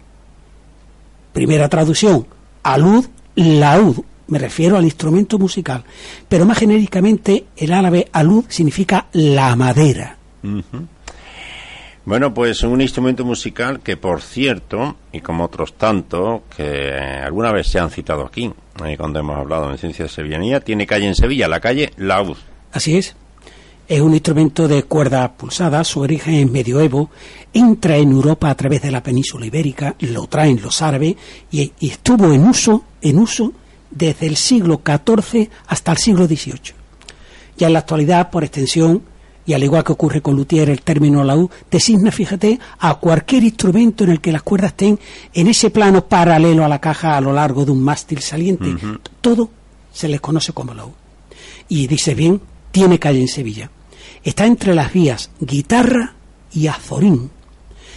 primera 1.33 1.67
traducción, 1.71 2.27
alud, 2.63 3.07
laud, 3.37 4.05
me 4.27 4.39
refiero 4.39 4.77
al 4.77 4.85
instrumento 4.85 5.39
musical, 5.39 5.83
pero 6.29 6.45
más 6.45 6.59
genéricamente 6.59 7.47
el 7.57 7.73
árabe 7.73 8.09
alud 8.13 8.45
significa 8.49 9.07
la 9.13 9.57
madera. 9.57 10.19
Bueno, 12.05 12.35
pues 12.35 12.63
un 12.65 12.83
instrumento 12.83 13.25
musical 13.25 13.81
que, 13.81 13.97
por 13.97 14.21
cierto, 14.21 14.97
y 15.13 15.21
como 15.21 15.43
otros 15.43 15.79
tantos 15.79 16.43
que 16.55 16.93
alguna 17.25 17.51
vez 17.51 17.67
se 17.67 17.79
han 17.79 17.89
citado 17.89 18.27
aquí, 18.27 18.53
cuando 18.99 19.21
hemos 19.21 19.39
hablado 19.39 19.71
en 19.71 19.79
Ciencia 19.79 20.05
de 20.05 20.11
Sevillanía, 20.11 20.61
tiene 20.61 20.87
calle 20.87 21.07
en 21.07 21.15
Sevilla, 21.15 21.49
la 21.49 21.61
calle 21.61 21.93
Laud. 21.97 22.37
Así 22.73 22.99
es. 22.99 23.17
Es 23.89 24.01
un 24.01 24.15
instrumento 24.15 24.67
de 24.67 24.83
cuerda 24.83 25.33
pulsada, 25.33 25.85
su 25.85 26.01
origen 26.01 26.35
es 26.35 26.51
medioevo, 26.51 27.11
entra 27.53 27.97
en 27.97 28.11
Europa 28.11 28.51
a 28.51 28.55
través 28.57 28.83
de 28.83 28.91
la 28.91 29.03
península 29.03 29.47
ibérica, 29.47 29.95
lo 30.01 30.27
traen 30.27 30.61
los 30.61 30.83
árabes 30.83 31.15
y, 31.51 31.73
y 31.79 31.91
estuvo 31.91 32.33
en 32.33 32.47
uso, 32.47 32.85
en 33.01 33.19
uso 33.19 33.53
desde 33.91 34.27
el 34.27 34.37
siglo 34.37 34.83
XIV 34.85 35.49
hasta 35.69 35.93
el 35.93 35.99
siglo 35.99 36.27
XVIII. 36.27 36.75
Ya 37.57 37.69
en 37.69 37.73
la 37.73 37.79
actualidad, 37.79 38.31
por 38.31 38.45
extensión, 38.45 39.03
y 39.47 39.55
al 39.55 39.63
igual 39.63 39.85
que 39.85 39.93
ocurre 39.93 40.21
con 40.21 40.35
Luthier, 40.35 40.69
el 40.69 40.83
término 40.83 41.23
laúd 41.23 41.49
designa, 41.71 42.11
fíjate, 42.11 42.59
a 42.81 42.97
cualquier 42.97 43.45
instrumento 43.45 44.03
en 44.05 44.11
el 44.11 44.21
que 44.21 44.33
las 44.33 44.43
cuerdas 44.43 44.73
estén 44.73 44.99
en 45.33 45.47
ese 45.47 45.71
plano 45.71 46.05
paralelo 46.05 46.65
a 46.65 46.69
la 46.69 46.81
caja 46.81 47.17
a 47.17 47.21
lo 47.21 47.33
largo 47.33 47.65
de 47.65 47.71
un 47.71 47.83
mástil 47.83 48.21
saliente. 48.21 48.75
Todo 49.21 49.49
se 49.93 50.09
les 50.09 50.21
conoce 50.21 50.53
como 50.53 50.75
laúd. 50.75 50.93
Y 51.69 51.87
dice 51.87 52.15
bien, 52.15 52.41
tiene 52.73 52.99
calle 52.99 53.21
en 53.21 53.29
Sevilla. 53.29 53.71
Está 54.27 54.45
entre 54.45 54.75
las 54.75 54.93
vías 54.93 55.31
Guitarra 55.39 56.15
y 56.53 56.67
Azorín. 56.67 57.31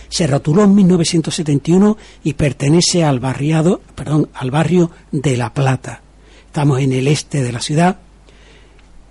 Se 0.10 0.28
rotuló 0.28 0.64
en 0.64 0.76
1971 0.76 1.98
y 2.24 2.34
pertenece 2.34 3.04
al 3.04 3.20
barriado, 3.20 3.82
perdón, 3.96 4.30
al 4.36 4.52
barrio 4.52 4.92
de 5.12 5.36
La 5.38 5.56
Plata. 5.56 6.04
Estamos 6.46 6.82
en 6.82 6.94
el 6.94 7.08
este 7.08 7.42
de 7.42 7.52
la 7.52 7.60
ciudad. 7.60 7.98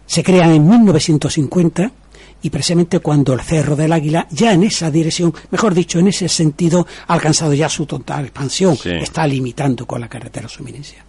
Se 0.07 0.23
crea 0.23 0.55
en 0.55 0.69
1950 0.69 1.91
y 2.41 2.51
precisamente 2.51 3.01
cuando 3.01 3.35
el 3.35 3.41
Cerro 3.41 3.75
del 3.75 3.93
Águila, 3.93 4.29
ya 4.31 4.53
en 4.53 4.63
esa 4.63 4.89
dirección, 4.89 5.35
mejor 5.51 5.75
dicho, 5.75 5.99
en 5.99 6.07
ese 6.07 6.29
sentido, 6.29 6.87
ha 7.09 7.15
alcanzado 7.15 7.53
ya 7.53 7.69
su 7.69 7.85
total 7.85 8.27
expansión, 8.27 8.79
está 8.85 9.27
limitando 9.27 9.89
con 9.89 10.01
la 10.01 10.09
carretera 10.09 10.49
su 10.49 10.63
eminencia. 10.63 11.05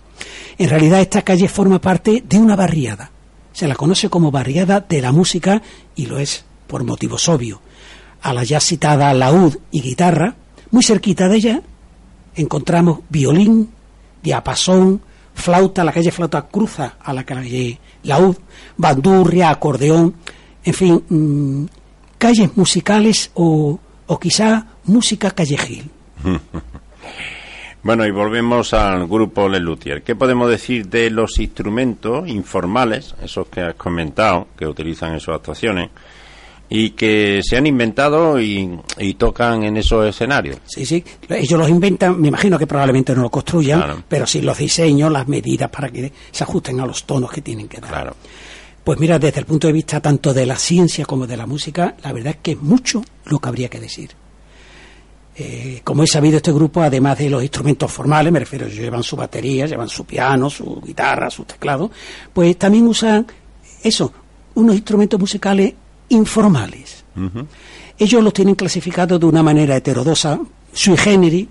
En 0.57 0.71
realidad 0.71 1.01
esta 1.01 1.21
calle 1.21 1.47
forma 1.47 1.79
parte 1.79 2.23
de 2.27 2.37
una 2.39 2.55
barriada. 2.55 3.11
Se 3.59 3.67
la 3.67 3.75
conoce 3.75 4.09
como 4.09 4.31
barriada 4.31 4.79
de 4.79 5.01
la 5.01 5.11
música 5.11 5.61
y 5.93 6.05
lo 6.05 6.17
es 6.17 6.45
por 6.65 6.85
motivos 6.85 7.27
obvios. 7.27 7.59
A 8.21 8.33
la 8.33 8.45
ya 8.45 8.61
citada 8.61 9.13
laúd 9.13 9.57
y 9.69 9.81
guitarra, 9.81 10.35
muy 10.71 10.81
cerquita 10.81 11.27
de 11.27 11.35
ella 11.35 11.61
encontramos 12.35 13.01
violín, 13.09 13.69
diapasón, 14.23 15.01
flauta, 15.33 15.83
la 15.83 15.91
calle 15.91 16.09
flauta 16.09 16.47
cruza 16.47 16.95
a 17.03 17.11
la 17.11 17.25
calle 17.25 17.81
laúd, 18.03 18.37
bandurria, 18.77 19.49
acordeón, 19.49 20.15
en 20.63 20.73
fin, 20.73 21.03
mm, 21.09 21.65
calles 22.17 22.55
musicales 22.55 23.29
o, 23.33 23.77
o 24.07 24.19
quizá 24.19 24.67
música 24.85 25.31
callejil. 25.31 25.91
Bueno, 27.81 28.05
y 28.05 28.11
volvemos 28.11 28.73
al 28.73 29.07
grupo 29.07 29.47
Lelutier. 29.47 30.03
¿Qué 30.03 30.15
podemos 30.15 30.49
decir 30.49 30.87
de 30.89 31.09
los 31.09 31.39
instrumentos 31.39 32.27
informales, 32.27 33.15
esos 33.23 33.47
que 33.47 33.61
has 33.61 33.75
comentado, 33.75 34.47
que 34.57 34.67
utilizan 34.67 35.13
en 35.13 35.21
sus 35.21 35.33
actuaciones, 35.33 35.89
y 36.67 36.91
que 36.91 37.41
se 37.41 37.57
han 37.57 37.65
inventado 37.65 38.39
y, 38.39 38.79
tocan 39.17 39.63
en 39.63 39.77
esos 39.77 40.05
escenarios? 40.07 40.57
Sí, 40.65 40.85
sí, 40.85 41.03
ellos 41.29 41.57
los 41.57 41.69
inventan, 41.69 42.19
me 42.19 42.27
imagino 42.27 42.59
que 42.59 42.67
probablemente 42.67 43.15
no 43.15 43.23
lo 43.23 43.29
construyan, 43.29 44.03
pero 44.07 44.27
sí 44.27 44.41
los 44.41 44.57
diseños, 44.57 45.09
las 45.09 45.27
medidas 45.27 45.69
para 45.69 45.89
que 45.89 46.11
se 46.31 46.43
ajusten 46.43 46.81
a 46.81 46.85
los 46.85 47.05
tonos 47.05 47.31
que 47.31 47.41
tienen 47.41 47.69
que 47.69 47.79
dar. 47.79 47.89
Claro. 47.89 48.15
Pues 48.83 48.99
mira, 48.99 49.17
desde 49.19 49.39
el 49.39 49.45
punto 49.45 49.67
de 49.67 49.73
vista 49.73 50.01
tanto 50.01 50.33
de 50.33 50.45
la 50.45 50.57
ciencia 50.57 51.05
como 51.05 51.27
de 51.27 51.37
la 51.37 51.45
música, 51.45 51.95
la 52.03 52.11
verdad 52.11 52.33
es 52.35 52.39
que 52.41 52.51
es 52.51 52.61
mucho 52.61 53.03
lo 53.25 53.39
que 53.39 53.47
habría 53.47 53.69
que 53.69 53.79
decir. 53.79 54.11
Eh, 55.41 55.79
como 55.85 56.03
he 56.03 56.07
sabido, 56.07 56.35
este 56.35 56.51
grupo, 56.51 56.81
además 56.81 57.17
de 57.17 57.29
los 57.29 57.41
instrumentos 57.41 57.89
formales, 57.89 58.33
me 58.33 58.39
refiero, 58.39 58.67
llevan 58.67 59.03
su 59.03 59.15
batería, 59.15 59.65
llevan 59.67 59.87
su 59.87 60.03
piano, 60.03 60.49
su 60.49 60.81
guitarra, 60.85 61.29
su 61.29 61.45
teclado, 61.45 61.89
pues 62.33 62.57
también 62.57 62.85
usan 62.85 63.25
eso, 63.81 64.11
unos 64.55 64.75
instrumentos 64.75 65.17
musicales 65.17 65.73
informales. 66.09 67.05
Ellos 67.97 68.21
los 68.21 68.33
tienen 68.33 68.55
clasificados 68.55 69.17
de 69.17 69.25
una 69.25 69.41
manera 69.41 69.77
heterodosa, 69.77 70.41
sui 70.73 70.97
generis, 70.97 71.47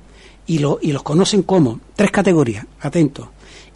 y, 0.46 0.58
lo, 0.58 0.78
y 0.82 0.92
los 0.92 1.02
conocen 1.02 1.42
como 1.42 1.80
tres 1.96 2.10
categorías, 2.10 2.66
atentos, 2.82 3.28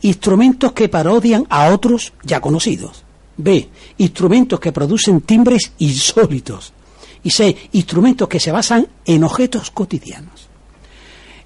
instrumentos 0.02 0.72
que 0.72 0.90
parodian 0.90 1.46
a 1.48 1.70
otros 1.70 2.12
ya 2.22 2.38
conocidos. 2.38 3.02
B. 3.38 3.66
Instrumentos 3.96 4.60
que 4.60 4.72
producen 4.72 5.22
timbres 5.22 5.72
insólitos 5.78 6.74
y 7.22 7.30
seis, 7.30 7.56
instrumentos 7.72 8.28
que 8.28 8.40
se 8.40 8.52
basan 8.52 8.86
en 9.04 9.24
objetos 9.24 9.70
cotidianos. 9.70 10.48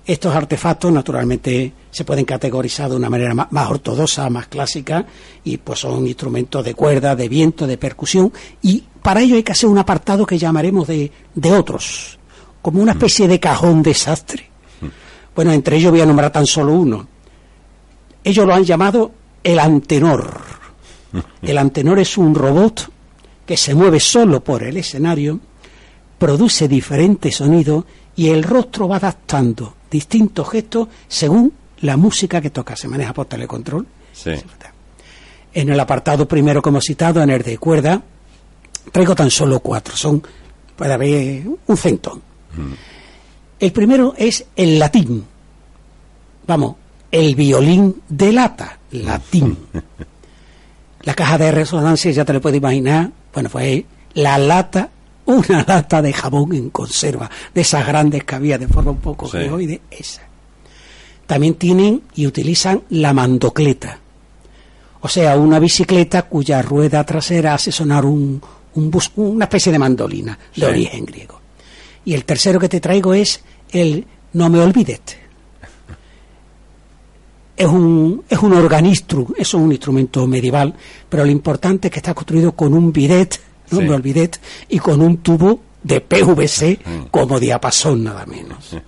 Estos 0.07 0.35
artefactos, 0.35 0.93
naturalmente, 0.93 1.73
se 1.91 2.05
pueden 2.05 2.25
categorizar 2.25 2.89
de 2.89 2.97
una 2.97 3.11
manera 3.11 3.35
más, 3.35 3.71
ortodoxa, 3.71 4.31
más 4.31 4.47
clásica, 4.47 5.05
y 5.43 5.57
pues 5.57 5.81
son 5.81 6.07
instrumentos 6.07 6.65
de 6.65 6.75
cuerda, 6.75 7.17
de 7.17 7.29
viento, 7.29 7.67
de 7.67 7.77
percusión, 7.77 8.33
y 8.63 8.85
para 9.03 9.21
ello 9.21 9.35
hay 9.35 9.43
que 9.43 9.53
hacer 9.53 9.69
un 9.69 9.79
apartado 9.79 10.25
que 10.25 10.39
llamaremos 10.39 10.87
de, 10.87 11.11
de 11.35 11.53
otros, 11.53 12.19
como 12.63 12.81
una 12.81 12.93
especie 12.93 13.27
de 13.27 13.41
cajón 13.41 13.83
desastre. 13.83 14.49
Bueno, 15.35 15.53
entre 15.53 15.77
ellos 15.77 15.91
voy 15.91 16.01
a 16.01 16.07
nombrar 16.07 16.33
tan 16.33 16.47
solo 16.47 16.73
uno. 16.73 17.07
Ellos 18.23 18.47
lo 18.47 18.55
han 18.55 18.65
llamado 18.65 19.13
el 19.43 19.59
antenor. 19.59 20.41
El 21.43 21.59
antenor 21.59 21.99
es 21.99 22.17
un 22.17 22.35
robot 22.35 22.91
que 23.45 23.57
se 23.57 23.75
mueve 23.75 24.01
solo 24.01 24.43
por 24.43 24.63
el 24.63 24.77
escenario 24.77 25.41
produce 26.19 26.69
diferentes 26.69 27.37
sonidos 27.37 27.85
y 28.17 28.29
el 28.29 28.43
rostro 28.43 28.89
va 28.89 28.97
adaptando 28.97 29.75
distintos 29.91 30.49
gestos 30.49 30.89
según 31.09 31.53
la 31.81 31.97
música 31.97 32.41
que 32.41 32.51
toca. 32.51 32.77
Se 32.77 32.89
maneja 32.89 33.13
por 33.13 33.27
telecontrol. 33.27 33.87
En 35.53 35.69
el 35.69 35.81
apartado 35.81 36.27
primero, 36.27 36.61
como 36.63 36.81
citado, 36.81 37.23
en 37.23 37.31
el 37.31 37.43
de 37.43 37.59
cuerda, 37.59 38.03
traigo 38.93 39.15
tan 39.15 39.31
solo 39.31 39.61
cuatro. 39.61 39.97
Son, 39.97 40.23
puede 40.75 40.93
haber 40.93 41.45
un 41.67 41.77
centón. 41.77 42.23
Mm. 42.57 42.73
El 43.59 43.73
primero 43.73 44.15
es 44.17 44.45
el 44.55 44.79
latín. 44.79 45.25
Vamos, 46.47 46.77
el 47.11 47.35
violín 47.35 48.03
de 48.09 48.33
lata, 48.33 48.79
latín. 48.93 49.57
la 51.03 51.15
caja 51.15 51.39
de 51.39 51.53
resonancia, 51.53 52.11
ya 52.11 52.25
te 52.25 52.33
lo 52.33 52.41
puedes 52.41 52.59
imaginar, 52.59 53.11
bueno, 53.33 53.49
pues 53.49 53.85
la 54.15 54.39
lata 54.39 54.91
una 55.27 55.65
lata 55.67 56.01
de 56.01 56.13
jabón 56.13 56.55
en 56.55 56.71
conserva, 56.71 57.31
de 57.55 57.61
esas 57.61 57.87
grandes 57.87 58.25
que 58.25 58.35
había 58.35 58.59
de 58.59 58.69
forma 58.69 58.93
un 58.93 59.01
poco 59.01 59.29
sí. 59.29 59.39
geoide, 59.39 59.81
esa. 59.91 60.23
También 61.27 61.55
tienen 61.55 62.03
y 62.15 62.27
utilizan 62.27 62.83
la 62.91 63.13
mandocleta, 63.13 63.99
o 65.01 65.09
sea, 65.09 65.37
una 65.37 65.59
bicicleta 65.59 66.23
cuya 66.23 66.63
rueda 66.63 67.05
trasera 67.05 67.55
hace 67.55 67.71
sonar 67.71 68.05
un, 68.05 68.41
un 68.75 68.91
bus, 68.91 69.13
una 69.17 69.45
especie 69.45 69.73
de 69.73 69.79
mandolina 69.79 70.39
de 70.55 70.67
origen 70.67 71.05
griego. 71.05 71.41
Y 72.05 72.15
el 72.15 72.25
tercero 72.25 72.59
que 72.59 72.69
te 72.69 72.81
traigo 72.81 73.15
es 73.15 73.43
el 73.71 74.07
No 74.33 74.49
me 74.49 74.61
olvides. 74.61 75.01
Es 77.57 77.67
un, 77.67 78.23
es 78.29 78.39
un 78.39 78.53
organistrum, 78.53 79.33
es 79.37 79.55
un 79.55 79.73
instrumento 79.73 80.27
medieval, 80.27 80.75
pero 81.09 81.25
lo 81.25 81.31
importante 81.31 81.89
es 81.89 81.93
que 81.93 82.01
está 82.01 82.13
construido 82.13 82.53
con 82.53 82.75
un 82.75 82.93
bidet 82.93 83.41
no 83.71 83.81
me 83.81 83.95
olvidé, 83.95 84.31
y 84.69 84.79
con 84.79 85.01
un 85.01 85.19
tubo 85.19 85.61
de 85.83 86.01
PVC 86.01 86.79
mm. 86.85 87.07
como 87.11 87.39
diapasón 87.39 88.05
nada 88.05 88.27
menos. 88.27 88.77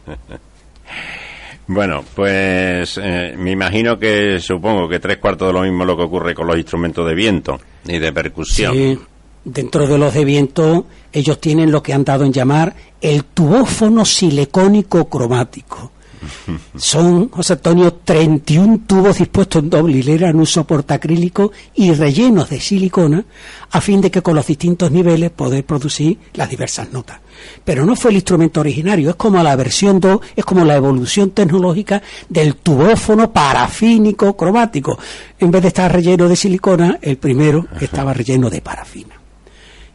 Bueno, 1.70 2.02
pues 2.14 2.98
eh, 3.02 3.34
me 3.36 3.50
imagino 3.50 3.98
que 3.98 4.40
supongo 4.40 4.88
que 4.88 5.00
tres 5.00 5.18
cuartos 5.18 5.48
de 5.48 5.52
lo 5.52 5.60
mismo 5.60 5.84
lo 5.84 5.98
que 5.98 6.04
ocurre 6.04 6.34
con 6.34 6.46
los 6.46 6.56
instrumentos 6.56 7.06
de 7.06 7.14
viento 7.14 7.60
y 7.86 7.98
de 7.98 8.10
percusión. 8.10 8.72
Sí, 8.72 8.98
dentro 9.44 9.86
de 9.86 9.98
los 9.98 10.14
de 10.14 10.24
viento 10.24 10.86
ellos 11.12 11.38
tienen 11.38 11.70
lo 11.70 11.82
que 11.82 11.92
han 11.92 12.04
dado 12.04 12.24
en 12.24 12.32
llamar 12.32 12.74
el 13.02 13.24
tubófono 13.24 14.06
silicónico 14.06 15.10
cromático 15.10 15.92
son, 16.76 17.28
José 17.28 17.54
Antonio, 17.54 17.94
31 18.04 18.80
tubos 18.86 19.18
dispuestos 19.18 19.62
en 19.62 19.70
doble 19.70 19.98
hilera 19.98 20.30
en 20.30 20.36
un 20.36 20.46
soporte 20.46 20.94
acrílico 20.94 21.52
y 21.74 21.92
rellenos 21.92 22.50
de 22.50 22.60
silicona 22.60 23.24
a 23.70 23.80
fin 23.80 24.00
de 24.00 24.10
que 24.10 24.22
con 24.22 24.34
los 24.34 24.46
distintos 24.46 24.90
niveles 24.90 25.30
poder 25.30 25.64
producir 25.64 26.18
las 26.34 26.48
diversas 26.48 26.92
notas. 26.92 27.20
Pero 27.64 27.84
no 27.84 27.94
fue 27.96 28.10
el 28.10 28.16
instrumento 28.16 28.60
originario, 28.60 29.10
es 29.10 29.16
como 29.16 29.42
la 29.42 29.56
versión 29.56 30.00
2, 30.00 30.20
es 30.36 30.44
como 30.44 30.64
la 30.64 30.76
evolución 30.76 31.30
tecnológica 31.30 32.02
del 32.28 32.56
tubófono 32.56 33.32
parafínico 33.32 34.36
cromático. 34.36 34.98
En 35.38 35.50
vez 35.50 35.62
de 35.62 35.68
estar 35.68 35.92
relleno 35.92 36.28
de 36.28 36.36
silicona, 36.36 36.98
el 37.00 37.18
primero 37.18 37.66
estaba 37.80 38.12
relleno 38.12 38.50
de 38.50 38.60
parafina. 38.60 39.14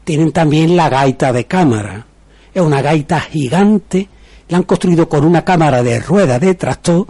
Tienen 0.03 0.31
también 0.31 0.75
la 0.75 0.89
gaita 0.89 1.31
de 1.33 1.45
cámara. 1.45 2.05
Es 2.53 2.61
una 2.61 2.81
gaita 2.81 3.19
gigante 3.19 4.09
la 4.49 4.57
han 4.57 4.63
construido 4.63 5.07
con 5.07 5.25
una 5.25 5.43
cámara 5.43 5.83
de 5.83 5.99
rueda 5.99 6.39
de 6.39 6.55
tractor 6.55 7.07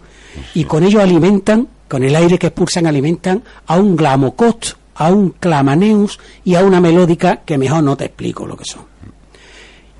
y 0.53 0.63
con 0.65 0.83
ello 0.83 1.01
alimentan, 1.01 1.67
con 1.87 2.03
el 2.03 2.15
aire 2.15 2.37
que 2.37 2.47
expulsan, 2.47 2.87
alimentan 2.87 3.43
a 3.67 3.77
un 3.77 3.95
glamocot, 3.95 4.77
a 4.95 5.11
un 5.11 5.31
clamaneus 5.31 6.19
y 6.43 6.55
a 6.55 6.63
una 6.63 6.79
melódica 6.79 7.37
que 7.45 7.57
mejor 7.57 7.83
no 7.83 7.97
te 7.97 8.05
explico 8.05 8.45
lo 8.45 8.57
que 8.57 8.65
son. 8.65 8.83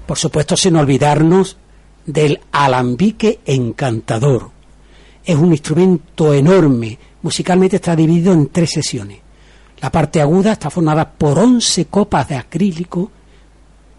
Por 0.05 0.17
supuesto, 0.17 0.57
sin 0.57 0.75
olvidarnos 0.75 1.57
del 2.05 2.39
alambique 2.51 3.39
encantador. 3.45 4.51
Es 5.23 5.35
un 5.35 5.51
instrumento 5.51 6.33
enorme, 6.33 6.97
musicalmente 7.21 7.77
está 7.77 7.95
dividido 7.95 8.33
en 8.33 8.47
tres 8.49 8.71
sesiones. 8.71 9.19
La 9.81 9.91
parte 9.91 10.21
aguda 10.21 10.53
está 10.53 10.69
formada 10.69 11.09
por 11.09 11.39
once 11.39 11.85
copas 11.85 12.27
de 12.27 12.35
acrílico 12.35 13.11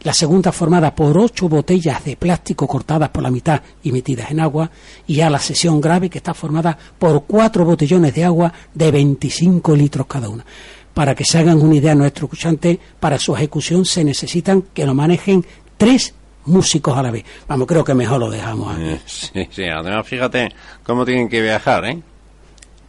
la 0.04 0.12
segunda 0.12 0.52
formada 0.52 0.94
por 0.94 1.16
ocho 1.18 1.49
botellas 1.49 2.04
de 2.04 2.16
plástico 2.16 2.68
cortadas 2.68 3.08
por 3.08 3.23
la 3.23 3.30
mitad 3.30 3.61
y 3.82 3.90
metidas 3.90 4.30
en 4.30 4.40
agua, 4.40 4.70
y 5.06 5.16
ya 5.16 5.30
la 5.30 5.38
sesión 5.38 5.80
grave 5.80 6.11
que 6.11 6.18
está 6.18 6.34
formada 6.34 6.76
por 6.99 7.25
cuatro 7.25 7.64
botellones 7.64 8.14
de 8.14 8.25
agua 8.25 8.52
de 8.73 8.90
25 8.90 9.75
litros 9.75 10.06
cada 10.06 10.28
una. 10.28 10.44
para 10.92 11.12
que 11.12 11.25
se 11.25 11.38
hagan 11.38 11.61
una 11.61 11.75
idea 11.75 11.92
nuestros 11.94 12.28
escuchantes, 12.28 12.78
para 13.00 13.18
su 13.18 13.34
ejecución 13.34 13.84
se 13.84 14.04
necesitan 14.04 14.62
que 14.73 14.87
lo 14.87 14.94
manejen 14.94 15.44
tres 15.76 16.14
músicos 16.44 16.96
a 16.96 17.02
la 17.02 17.11
vez. 17.11 17.25
Vamos, 17.49 17.66
creo 17.66 17.82
que 17.82 17.94
mejor 17.94 18.20
lo 18.20 18.30
dejamos 18.30 18.76
aquí. 18.76 19.00
Sí, 19.04 19.49
sí, 19.50 19.64
además 19.64 20.06
fíjate 20.06 20.50
cómo 20.84 21.04
tienen 21.04 21.28
que 21.28 21.40
viajar, 21.40 21.84
¿eh? 21.87 22.00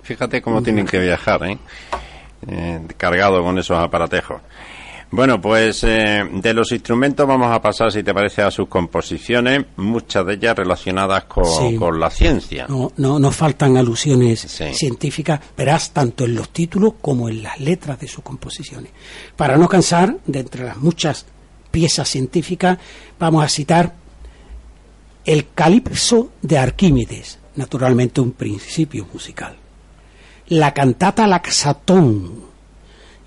Fíjate 0.03 0.39
cómo 0.39 0.62
tienen 0.62 0.86
que 0.86 1.00
viajar, 1.00 1.43
¿eh? 1.45 1.57
eh 2.48 2.81
cargado 2.95 3.41
con 3.41 3.57
esos 3.57 3.79
aparatejos. 3.79 4.39
Bueno, 5.15 5.39
pues 5.39 5.81
eh, 5.86 6.25
de 6.29 6.53
los 6.53 6.74
instrumentos 6.74 7.25
vamos 7.25 7.50
a 7.50 7.62
pasar, 7.62 7.89
si 7.89 8.03
te 8.03 8.13
parece, 8.13 8.41
a 8.41 8.51
sus 8.51 8.67
composiciones, 8.67 9.65
muchas 9.77 10.25
de 10.25 10.34
ellas 10.34 10.57
relacionadas 10.57 11.24
con, 11.24 11.98
la 11.98 12.10
ciencia. 12.10 12.65
No, 12.67 12.91
no, 12.98 13.17
no 13.17 13.31
faltan 13.31 13.77
alusiones 13.77 14.41
científicas, 14.74 15.39
verás, 15.55 15.91
tanto 15.91 16.25
en 16.25 16.36
los 16.36 16.50
títulos 16.50 16.95
como 17.01 17.29
en 17.29 17.43
las 17.43 17.62
letras 17.62 17.98
de 17.98 18.10
sus 18.10 18.25
composiciones. 18.25 18.91
Para 19.38 19.55
no 19.55 19.69
cansar, 19.69 20.17
de 20.25 20.39
entre 20.39 20.65
las 20.65 20.75
muchas 20.79 21.25
piezas 21.72 22.10
científicas, 22.10 22.77
vamos 23.17 23.45
a 23.45 23.48
citar 23.48 23.95
el 25.24 25.48
Calipso 25.55 26.31
de 26.41 26.57
Arquímedes, 26.57 27.39
naturalmente 27.55 28.19
un 28.19 28.34
principio 28.34 29.07
musical. 29.13 29.55
La 30.50 30.74
cantata 30.74 31.25
Laxatón, 31.25 32.54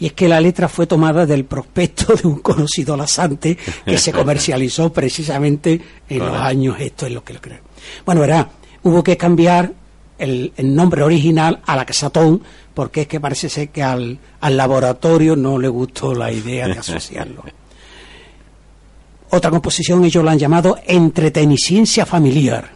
y 0.01 0.07
es 0.07 0.13
que 0.13 0.29
la 0.29 0.41
letra 0.41 0.69
fue 0.69 0.87
tomada 0.87 1.27
del 1.27 1.45
prospecto 1.45 2.15
de 2.15 2.29
un 2.29 2.39
conocido 2.39 2.97
lasante 2.97 3.57
que 3.85 3.99
se 3.99 4.13
comercializó 4.13 4.93
precisamente 4.93 5.81
en 6.09 6.19
los 6.19 6.35
años 6.35 6.77
esto 6.79 7.07
es 7.07 7.13
lo 7.13 7.25
que 7.25 7.35
lo 7.35 7.41
creo. 7.41 7.61
Bueno, 8.05 8.21
verá, 8.21 8.49
hubo 8.85 9.03
que 9.03 9.17
cambiar 9.17 9.73
el, 10.19 10.53
nombre 10.59 11.03
original 11.03 11.61
a 11.67 11.77
la 11.77 11.85
Casatón 11.85 12.43
porque 12.75 13.03
es 13.03 13.09
que 13.09 13.21
parece 13.21 13.49
ser 13.49 13.71
que 13.71 13.83
al, 13.83 14.19
al 14.41 14.57
laboratorio 14.57 15.35
no 15.35 15.59
le 15.59 15.69
gustó 15.69 16.15
la 16.15 16.31
idea 16.31 16.69
de 16.69 16.79
asociarlo. 16.79 17.43
Otra 19.31 19.51
composición 19.51 20.05
ellos 20.05 20.25
la 20.25 20.31
han 20.31 20.39
llamado 20.39 20.79
Entreteniciencia 20.87 22.07
Familiar. 22.07 22.71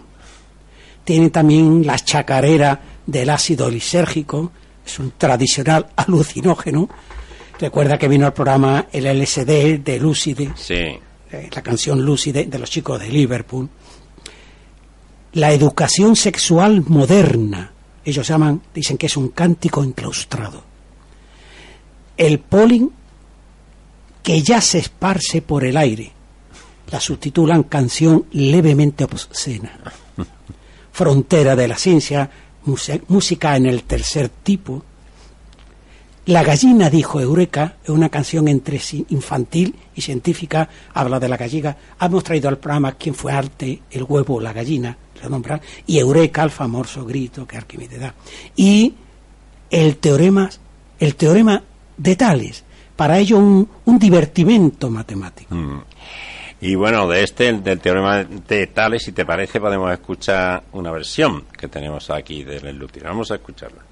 Tiene 1.05 1.31
también 1.31 1.87
la 1.87 1.99
chacarera 1.99 2.81
del 3.07 3.31
ácido 3.31 3.71
lisérgico, 3.71 4.53
es 4.85 4.99
un 4.99 5.13
tradicional 5.17 5.87
alucinógeno 5.97 6.89
Recuerda 7.63 7.97
que 7.97 8.09
vino 8.09 8.27
al 8.27 8.33
programa 8.33 8.89
el 8.91 9.05
LSD 9.05 9.79
de 9.85 10.01
Lucide, 10.01 10.53
sí. 10.57 10.75
Eh, 10.75 11.49
la 11.55 11.63
canción 11.63 12.05
Lucide 12.05 12.47
de 12.47 12.59
los 12.59 12.69
chicos 12.69 12.99
de 12.99 13.09
Liverpool. 13.09 13.69
La 15.35 15.53
educación 15.53 16.17
sexual 16.17 16.83
moderna, 16.89 17.73
ellos 18.05 18.27
llaman, 18.27 18.63
dicen 18.75 18.99
que 18.99 19.07
es 19.07 19.17
un 19.17 19.29
cántico 19.29 19.85
enclaustrado. 19.85 20.65
El 22.17 22.41
polen 22.41 22.91
que 24.25 24.43
ya 24.43 24.61
se 24.61 24.79
esparce 24.79 25.41
por 25.41 25.65
el 25.65 25.77
aire, 25.77 26.11
la 26.91 26.99
subtitulan 26.99 27.63
canción 27.63 28.27
levemente 28.33 29.05
obscena. 29.05 29.81
Frontera 30.91 31.55
de 31.55 31.69
la 31.69 31.77
ciencia, 31.77 32.29
música 33.07 33.57
en 33.57 33.67
el 33.67 33.85
tercer 33.85 34.31
tipo, 34.31 34.85
la 36.27 36.45
gallina 36.45 36.89
dijo 36.89 37.21
Eureka, 37.21 37.77
es 37.83 37.91
una 37.91 38.09
canción 38.09 38.47
entre 38.47 38.81
infantil 39.09 39.75
y 39.95 40.01
científica, 40.03 40.69
habla 40.95 41.19
de 41.19 41.29
la 41.29 41.37
galliga. 41.37 41.77
Hemos 42.01 42.23
traído 42.23 42.49
al 42.49 42.59
programa 42.59 42.93
quién 42.93 43.15
fue 43.15 43.33
arte, 43.33 43.83
el 43.91 44.05
huevo, 44.05 44.41
la 44.41 44.53
gallina, 44.53 44.97
lo 45.21 45.29
nombran, 45.29 45.61
y 45.87 45.99
Eureka, 45.99 46.45
el 46.45 46.51
famoso 46.51 47.05
grito 47.05 47.45
que 47.47 47.57
Arquímedes 47.57 48.01
da. 48.01 48.15
Y 48.55 48.95
el 49.69 49.97
teorema, 49.97 50.49
el 51.01 51.17
teorema 51.17 51.61
de 51.97 52.17
Tales, 52.17 52.65
para 52.95 53.19
ello 53.19 53.39
un, 53.39 53.99
divertimento 53.99 54.91
matemático. 54.91 55.53
Mm. 55.53 55.83
Y 56.61 56.77
bueno, 56.77 57.09
de 57.09 57.25
este, 57.25 57.53
del 57.53 57.81
teorema 57.81 58.23
de 58.23 58.69
Tales, 58.69 59.03
si 59.03 59.11
te 59.11 59.25
parece, 59.25 59.59
podemos 59.59 59.93
escuchar 59.93 60.63
una 60.73 60.93
versión 60.93 61.47
que 61.59 61.67
tenemos 61.67 62.11
aquí 62.11 62.45
del 62.45 62.77
Luthier. 62.77 63.07
Vamos 63.07 63.33
a 63.33 63.35
escucharla. 63.35 63.92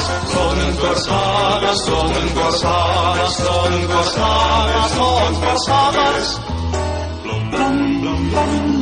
son 0.00 0.76
cortadas, 0.76 1.84
son 1.84 2.12
cortadas, 2.34 3.34
son 3.36 3.86
cortadas, 3.86 4.90
son 4.92 5.34
cortadas. 5.34 6.40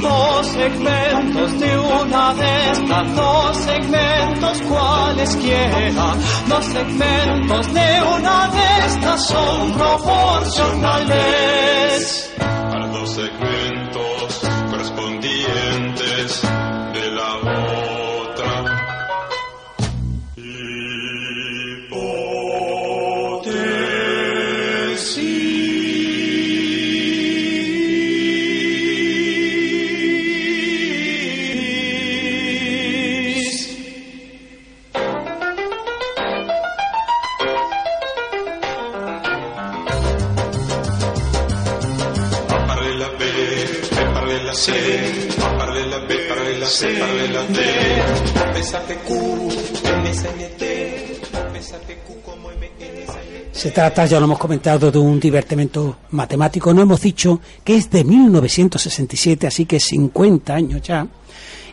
Dos 0.01 0.47
segmentos 0.47 1.61
de 1.61 1.79
una 1.79 2.35
de 2.35 2.71
estas, 2.71 3.17
dos 3.17 3.57
segmentos 3.57 4.63
cualesquiera, 4.63 6.15
dos 6.47 6.65
segmentos 6.65 7.75
de 7.75 8.03
una 8.03 8.49
de 8.49 8.87
estas 8.87 9.27
son 9.27 9.73
proporcionales. 9.73 11.20
Se 53.71 53.75
trata, 53.75 54.05
ya 54.05 54.19
lo 54.19 54.25
hemos 54.25 54.41
comentado, 54.41 54.91
de 54.91 54.99
un 54.99 55.21
divertimento 55.21 55.99
matemático. 56.11 56.75
No 56.75 56.83
hemos 56.83 57.01
dicho 57.03 57.39
que 57.63 57.77
es 57.77 57.89
de 57.89 58.03
1967, 58.03 59.47
así 59.47 59.65
que 59.65 59.79
50 59.79 60.53
años 60.53 60.83
ya. 60.83 61.07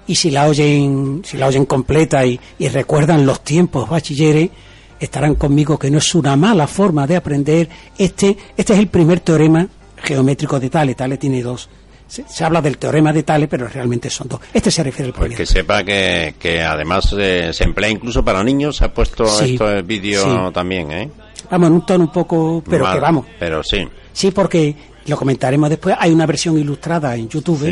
Y 0.05 0.13
si 0.13 0.29
la 0.29 0.45
oyen, 0.45 1.23
si 1.25 1.37
la 1.37 1.47
oyen 1.47 1.65
completa 1.65 2.23
y, 2.23 2.39
y 2.59 2.67
recuerdan 2.67 3.25
los 3.25 3.41
tiempos 3.41 3.89
bachilleres, 3.89 4.51
estarán 4.99 5.33
conmigo 5.33 5.79
que 5.79 5.89
no 5.89 5.97
es 5.97 6.13
una 6.13 6.35
mala 6.35 6.67
forma 6.67 7.07
de 7.07 7.15
aprender. 7.15 7.67
Este, 7.97 8.37
este 8.55 8.73
es 8.73 8.77
el 8.79 8.89
primer 8.89 9.21
teorema 9.21 9.67
geométrico 9.95 10.59
de 10.59 10.69
Tale. 10.69 10.93
Tale 10.93 11.17
tiene 11.17 11.41
dos 11.41 11.67
se, 12.07 12.43
habla 12.43 12.61
del 12.61 12.77
teorema 12.77 13.11
de 13.11 13.23
Tales, 13.23 13.49
pero 13.49 13.67
realmente 13.67 14.09
son 14.09 14.27
dos. 14.27 14.39
Este 14.53 14.71
se 14.71 14.83
refiere 14.83 15.09
al 15.09 15.13
pues 15.13 15.35
que 15.35 15.45
sepa 15.45 15.83
que, 15.83 16.35
que 16.39 16.61
además 16.63 17.13
eh, 17.17 17.51
se 17.53 17.63
emplea 17.63 17.89
incluso 17.89 18.23
para 18.23 18.43
niños, 18.43 18.77
se 18.77 18.85
ha 18.85 18.93
puesto 18.93 19.25
esto 19.41 19.83
vídeo 19.83 20.51
también, 20.51 20.91
¿eh? 20.91 21.09
Vamos, 21.49 21.67
en 21.67 21.73
un 21.73 21.85
tono 21.85 22.03
un 22.05 22.11
poco, 22.11 22.63
pero 22.67 22.91
que 22.91 22.99
vamos. 22.99 23.25
Pero 23.39 23.63
sí. 23.63 23.87
Sí, 24.11 24.31
porque 24.31 24.75
lo 25.05 25.17
comentaremos 25.17 25.69
después. 25.69 25.95
Hay 25.99 26.11
una 26.11 26.25
versión 26.25 26.57
ilustrada 26.57 27.15
en 27.15 27.29
YouTube 27.29 27.63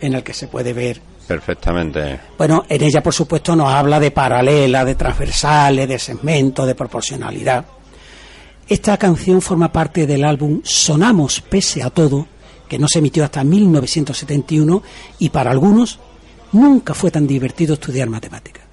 en 0.00 0.12
la 0.12 0.22
que 0.22 0.32
se 0.32 0.48
puede 0.48 0.72
ver. 0.72 1.00
Perfectamente. 1.26 2.20
Bueno, 2.36 2.64
en 2.68 2.82
ella, 2.82 3.02
por 3.02 3.14
supuesto, 3.14 3.56
nos 3.56 3.72
habla 3.72 3.98
de 3.98 4.10
paralela, 4.10 4.84
de 4.84 4.94
transversales, 4.94 5.88
de 5.88 5.98
segmentos, 5.98 6.66
de 6.66 6.74
proporcionalidad. 6.74 7.64
Esta 8.68 8.96
canción 8.96 9.42
forma 9.42 9.70
parte 9.72 10.06
del 10.06 10.24
álbum 10.24 10.60
Sonamos 10.64 11.40
pese 11.40 11.82
a 11.82 11.90
todo, 11.90 12.26
no 12.78 12.88
se 12.88 12.98
emitió 12.98 13.24
hasta 13.24 13.44
1971 13.44 14.82
y 15.18 15.28
para 15.30 15.50
algunos 15.50 15.98
nunca 16.52 16.94
fue 16.94 17.10
tan 17.10 17.26
divertido 17.26 17.74
estudiar 17.74 18.08
matemáticas. 18.08 18.64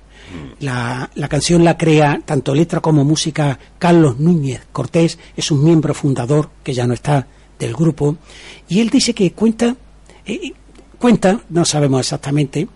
La, 0.59 1.09
la 1.15 1.27
canción 1.27 1.63
la 1.63 1.77
crea 1.77 2.21
tanto 2.23 2.55
letra 2.55 2.79
como 2.79 3.03
música 3.03 3.59
Carlos 3.77 4.19
Núñez 4.19 4.61
Cortés, 4.71 5.19
es 5.35 5.51
un 5.51 5.63
miembro 5.63 5.93
fundador 5.93 6.49
que 6.63 6.73
ya 6.73 6.87
no 6.87 6.93
está 6.93 7.27
del 7.59 7.73
grupo, 7.73 8.15
y 8.69 8.79
él 8.79 8.89
dice 8.89 9.13
que 9.13 9.33
cuenta, 9.33 9.75
eh, 10.25 10.53
cuenta, 10.97 11.41
no 11.49 11.65
sabemos 11.65 11.99
exactamente, 11.99 12.67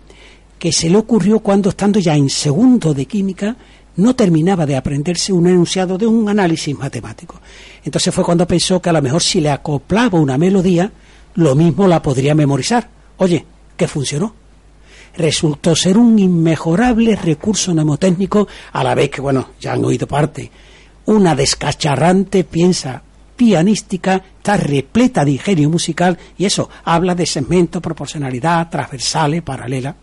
que 0.58 0.72
se 0.72 0.90
le 0.90 0.96
ocurrió 0.96 1.40
cuando 1.40 1.70
estando 1.70 1.98
ya 1.98 2.14
en 2.14 2.28
segundo 2.28 2.92
de 2.94 3.06
química 3.06 3.56
no 3.96 4.14
terminaba 4.14 4.66
de 4.66 4.76
aprenderse 4.76 5.32
un 5.32 5.46
enunciado 5.46 5.96
de 5.98 6.06
un 6.06 6.28
análisis 6.28 6.76
matemático. 6.76 7.40
Entonces 7.84 8.14
fue 8.14 8.24
cuando 8.24 8.46
pensó 8.46 8.80
que 8.80 8.90
a 8.90 8.92
lo 8.92 9.02
mejor 9.02 9.22
si 9.22 9.40
le 9.40 9.50
acoplaba 9.50 10.20
una 10.20 10.36
melodía, 10.36 10.92
lo 11.36 11.54
mismo 11.54 11.86
la 11.86 12.02
podría 12.02 12.34
memorizar. 12.34 12.88
Oye, 13.18 13.44
que 13.76 13.88
funcionó. 13.88 14.34
Resultó 15.16 15.74
ser 15.74 15.96
un 15.96 16.18
inmejorable 16.18 17.16
recurso 17.16 17.72
mnemotécnico, 17.72 18.46
a 18.72 18.84
la 18.84 18.94
vez 18.94 19.10
que, 19.10 19.22
bueno, 19.22 19.50
ya 19.60 19.72
han 19.72 19.84
oído 19.84 20.06
parte, 20.06 20.50
una 21.06 21.34
descacharrante 21.34 22.44
piensa 22.44 23.02
pianística, 23.34 24.22
está 24.38 24.56
repleta 24.56 25.24
de 25.24 25.32
ingenio 25.32 25.70
musical 25.70 26.18
y 26.36 26.46
eso 26.46 26.68
habla 26.84 27.14
de 27.14 27.26
segmento, 27.26 27.80
proporcionalidad, 27.80 28.68
transversales, 28.68 29.42
paralela. 29.42 29.94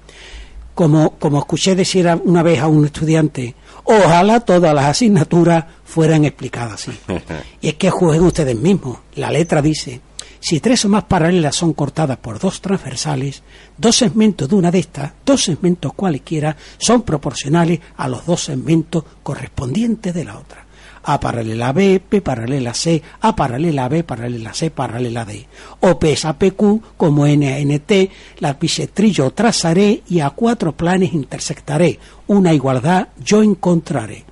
Como, 0.73 1.11
como 1.19 1.39
escuché 1.39 1.75
decir 1.75 2.07
una 2.23 2.41
vez 2.41 2.59
a 2.59 2.67
un 2.67 2.85
estudiante, 2.85 3.53
ojalá 3.83 4.39
todas 4.39 4.73
las 4.73 4.85
asignaturas 4.85 5.65
fueran 5.83 6.25
explicadas 6.25 6.73
así. 6.73 6.91
y 7.61 7.69
es 7.69 7.75
que 7.75 7.91
jueguen 7.91 8.23
ustedes 8.23 8.55
mismos. 8.55 8.97
La 9.15 9.29
letra 9.29 9.61
dice, 9.61 10.01
si 10.43 10.59
tres 10.59 10.83
o 10.83 10.89
más 10.89 11.05
paralelas 11.05 11.55
son 11.55 11.71
cortadas 11.71 12.17
por 12.17 12.37
dos 12.37 12.59
transversales, 12.59 13.43
dos 13.77 13.95
segmentos 13.95 14.49
de 14.49 14.55
una 14.55 14.71
de 14.71 14.79
estas, 14.79 15.13
dos 15.25 15.41
segmentos 15.41 15.93
cualquiera, 15.93 16.57
son 16.77 17.03
proporcionales 17.03 17.79
a 17.95 18.09
los 18.09 18.25
dos 18.25 18.43
segmentos 18.43 19.05
correspondientes 19.23 20.13
de 20.13 20.25
la 20.25 20.37
otra. 20.37 20.65
A 21.03 21.17
paralela 21.17 21.71
B, 21.71 22.01
P 22.01 22.19
paralela 22.19 22.73
C, 22.73 23.01
A 23.21 23.33
paralela 23.37 23.87
B, 23.87 24.03
paralela 24.03 24.53
C, 24.53 24.69
paralela 24.69 25.23
D. 25.23 25.47
O 25.79 25.97
P 25.97 26.11
es 26.11 26.25
a 26.25 26.37
PQ, 26.37 26.97
como 26.97 27.25
N 27.25 27.53
a 27.53 27.59
NT, 27.63 28.11
la 28.39 28.55
bisectrillo 28.55 29.31
trazaré 29.31 30.03
y 30.09 30.19
a 30.19 30.31
cuatro 30.31 30.73
planes 30.73 31.13
intersectaré. 31.13 31.99
Una 32.27 32.53
igualdad 32.53 33.07
yo 33.23 33.41
encontraré. 33.41 34.25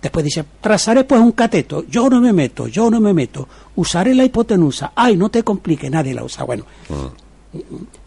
Después 0.00 0.24
dice, 0.24 0.44
trazaré 0.60 1.04
pues 1.04 1.20
un 1.20 1.32
cateto, 1.32 1.84
yo 1.88 2.08
no 2.08 2.20
me 2.20 2.32
meto, 2.32 2.66
yo 2.68 2.90
no 2.90 3.00
me 3.00 3.12
meto, 3.12 3.46
usaré 3.76 4.14
la 4.14 4.24
hipotenusa, 4.24 4.92
ay, 4.94 5.16
no 5.16 5.28
te 5.28 5.42
complique, 5.42 5.90
nadie 5.90 6.14
la 6.14 6.24
usa. 6.24 6.44
Bueno, 6.44 6.64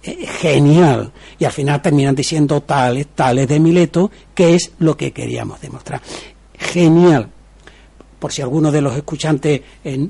eh, 0.02 0.26
genial. 0.42 1.12
Y 1.38 1.46
al 1.46 1.52
final 1.52 1.82
terminan 1.82 2.16
diciendo 2.16 2.62
tales, 2.62 3.08
tales 3.14 3.48
de 3.48 3.60
Mileto, 3.60 4.10
que 4.34 4.56
es 4.56 4.72
lo 4.80 4.98
que 4.98 5.12
queríamos 5.12 5.62
demostrar. 5.62 6.02
Genial 6.58 7.30
por 8.24 8.32
si 8.32 8.42
alguno 8.42 8.72
de 8.72 8.80
los 8.80 8.96
escuchantes 8.96 9.60
en, 9.84 10.10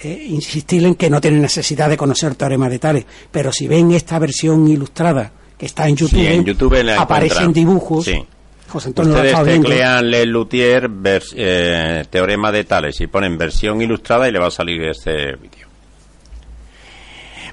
eh, 0.00 0.26
insistir 0.30 0.84
en 0.84 0.96
que 0.96 1.08
no 1.08 1.20
tienen 1.20 1.40
necesidad 1.40 1.88
de 1.88 1.96
conocer 1.96 2.34
teoremas 2.34 2.70
de 2.70 2.80
tales, 2.80 3.06
pero 3.30 3.52
si 3.52 3.68
ven 3.68 3.92
esta 3.92 4.18
versión 4.18 4.66
ilustrada 4.66 5.30
que 5.56 5.66
está 5.66 5.86
en 5.86 5.94
YouTube, 5.94 6.26
en 6.26 6.44
YouTube 6.44 6.90
aparecen 6.98 7.52
dibujos. 7.52 8.06
Sí. 8.06 8.20
José 8.70 8.88
Antonio 8.88 9.14
Ustedes 9.14 9.42
teclean 9.42 10.10
Le 10.10 10.26
Luthier 10.26 10.88
eh, 11.34 12.04
teorema 12.08 12.52
de 12.52 12.64
tales 12.64 13.00
y 13.00 13.08
ponen 13.08 13.36
versión 13.36 13.82
ilustrada 13.82 14.28
y 14.28 14.32
le 14.32 14.38
va 14.38 14.46
a 14.46 14.52
salir 14.52 14.82
este 14.84 15.34
vídeo. 15.34 15.66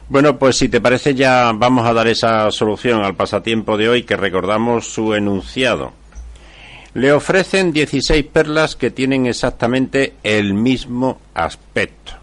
Bueno, 0.09 0.37
pues 0.37 0.57
si 0.57 0.69
te 0.69 0.79
parece 0.79 1.15
ya 1.15 1.51
vamos 1.53 1.87
a 1.87 1.93
dar 1.93 2.07
esa 2.07 2.49
solución 2.51 3.03
al 3.03 3.15
pasatiempo 3.15 3.77
de 3.77 3.89
hoy 3.89 4.03
que 4.03 4.15
recordamos 4.15 4.93
su 4.93 5.15
enunciado. 5.15 5.91
Le 6.93 7.11
ofrecen 7.11 7.73
16 7.73 8.23
perlas 8.25 8.75
que 8.75 8.91
tienen 8.91 9.25
exactamente 9.25 10.13
el 10.23 10.53
mismo 10.53 11.19
aspecto. 11.33 12.13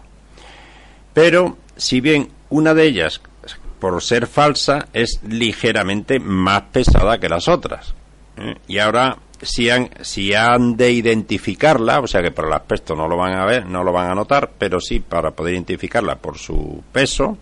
Pero, 1.13 1.57
si 1.77 2.01
bien 2.01 2.29
una 2.49 2.73
de 2.73 2.85
ellas, 2.85 3.21
por 3.79 4.01
ser 4.01 4.25
falsa, 4.25 4.87
es 4.93 5.19
ligeramente 5.27 6.19
más 6.19 6.63
pesada 6.71 7.19
que 7.19 7.29
las 7.29 7.47
otras. 7.47 7.93
¿Eh? 8.37 8.55
Y 8.67 8.79
ahora, 8.79 9.17
si 9.41 9.69
han, 9.69 9.89
si 10.01 10.33
han 10.33 10.75
de 10.75 10.91
identificarla, 10.91 11.99
o 11.99 12.07
sea 12.07 12.21
que 12.21 12.31
por 12.31 12.45
el 12.45 12.53
aspecto 12.53 12.95
no 12.95 13.07
lo 13.07 13.17
van 13.17 13.35
a 13.35 13.45
ver, 13.45 13.65
no 13.65 13.83
lo 13.83 13.91
van 13.91 14.11
a 14.11 14.15
notar, 14.15 14.51
pero 14.57 14.79
sí 14.79 14.99
para 14.99 15.31
poder 15.31 15.53
identificarla 15.53 16.15
por 16.15 16.37
su 16.37 16.83
peso, 16.91 17.37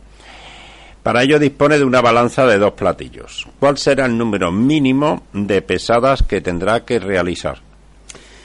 para 1.03 1.23
ello 1.23 1.37
dispone 1.37 1.77
de 1.77 1.83
una 1.83 2.01
balanza 2.01 2.45
de 2.45 2.57
dos 2.57 2.73
platillos. 2.73 3.47
¿Cuál 3.59 3.77
será 3.77 4.05
el 4.05 4.17
número 4.17 4.51
mínimo 4.51 5.23
de 5.33 5.61
pesadas 5.61 6.23
que 6.23 6.41
tendrá 6.41 6.85
que 6.85 6.99
realizar? 6.99 7.59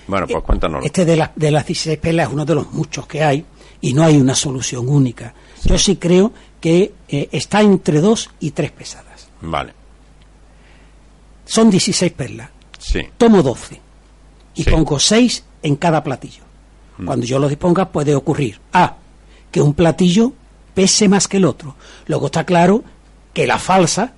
Bueno, 0.08 0.26
pues 0.26 0.42
cuéntanos. 0.42 0.84
Este 0.84 1.04
de, 1.04 1.28
de 1.36 1.50
las 1.50 1.66
16 1.66 1.98
pelas 1.98 2.28
es 2.28 2.32
uno 2.32 2.44
de 2.44 2.54
los 2.54 2.72
muchos 2.72 3.06
que 3.06 3.22
hay 3.22 3.44
y 3.80 3.92
no 3.92 4.02
hay 4.02 4.16
una 4.16 4.34
solución 4.34 4.88
única. 4.88 5.34
Yo 5.64 5.78
sí 5.78 5.96
creo 5.96 6.32
que 6.60 6.92
eh, 7.08 7.28
está 7.30 7.60
entre 7.60 8.00
dos 8.00 8.30
y 8.40 8.50
tres 8.50 8.72
pesadas. 8.72 9.28
Vale. 9.40 9.77
Son 11.48 11.70
16 11.70 12.12
perlas. 12.12 12.50
Sí. 12.78 13.00
Tomo 13.16 13.42
12 13.42 13.80
y 14.54 14.64
pongo 14.64 14.98
6 14.98 15.44
en 15.62 15.76
cada 15.76 16.04
platillo. 16.04 16.42
Mm. 16.98 17.06
Cuando 17.06 17.26
yo 17.26 17.38
lo 17.38 17.48
disponga 17.48 17.88
puede 17.88 18.14
ocurrir 18.14 18.60
A, 18.72 18.96
que 19.50 19.62
un 19.62 19.72
platillo 19.72 20.32
pese 20.74 21.08
más 21.08 21.26
que 21.26 21.38
el 21.38 21.46
otro. 21.46 21.74
Luego 22.06 22.26
está 22.26 22.44
claro 22.44 22.84
que 23.32 23.46
la 23.46 23.58
falsa 23.58 24.12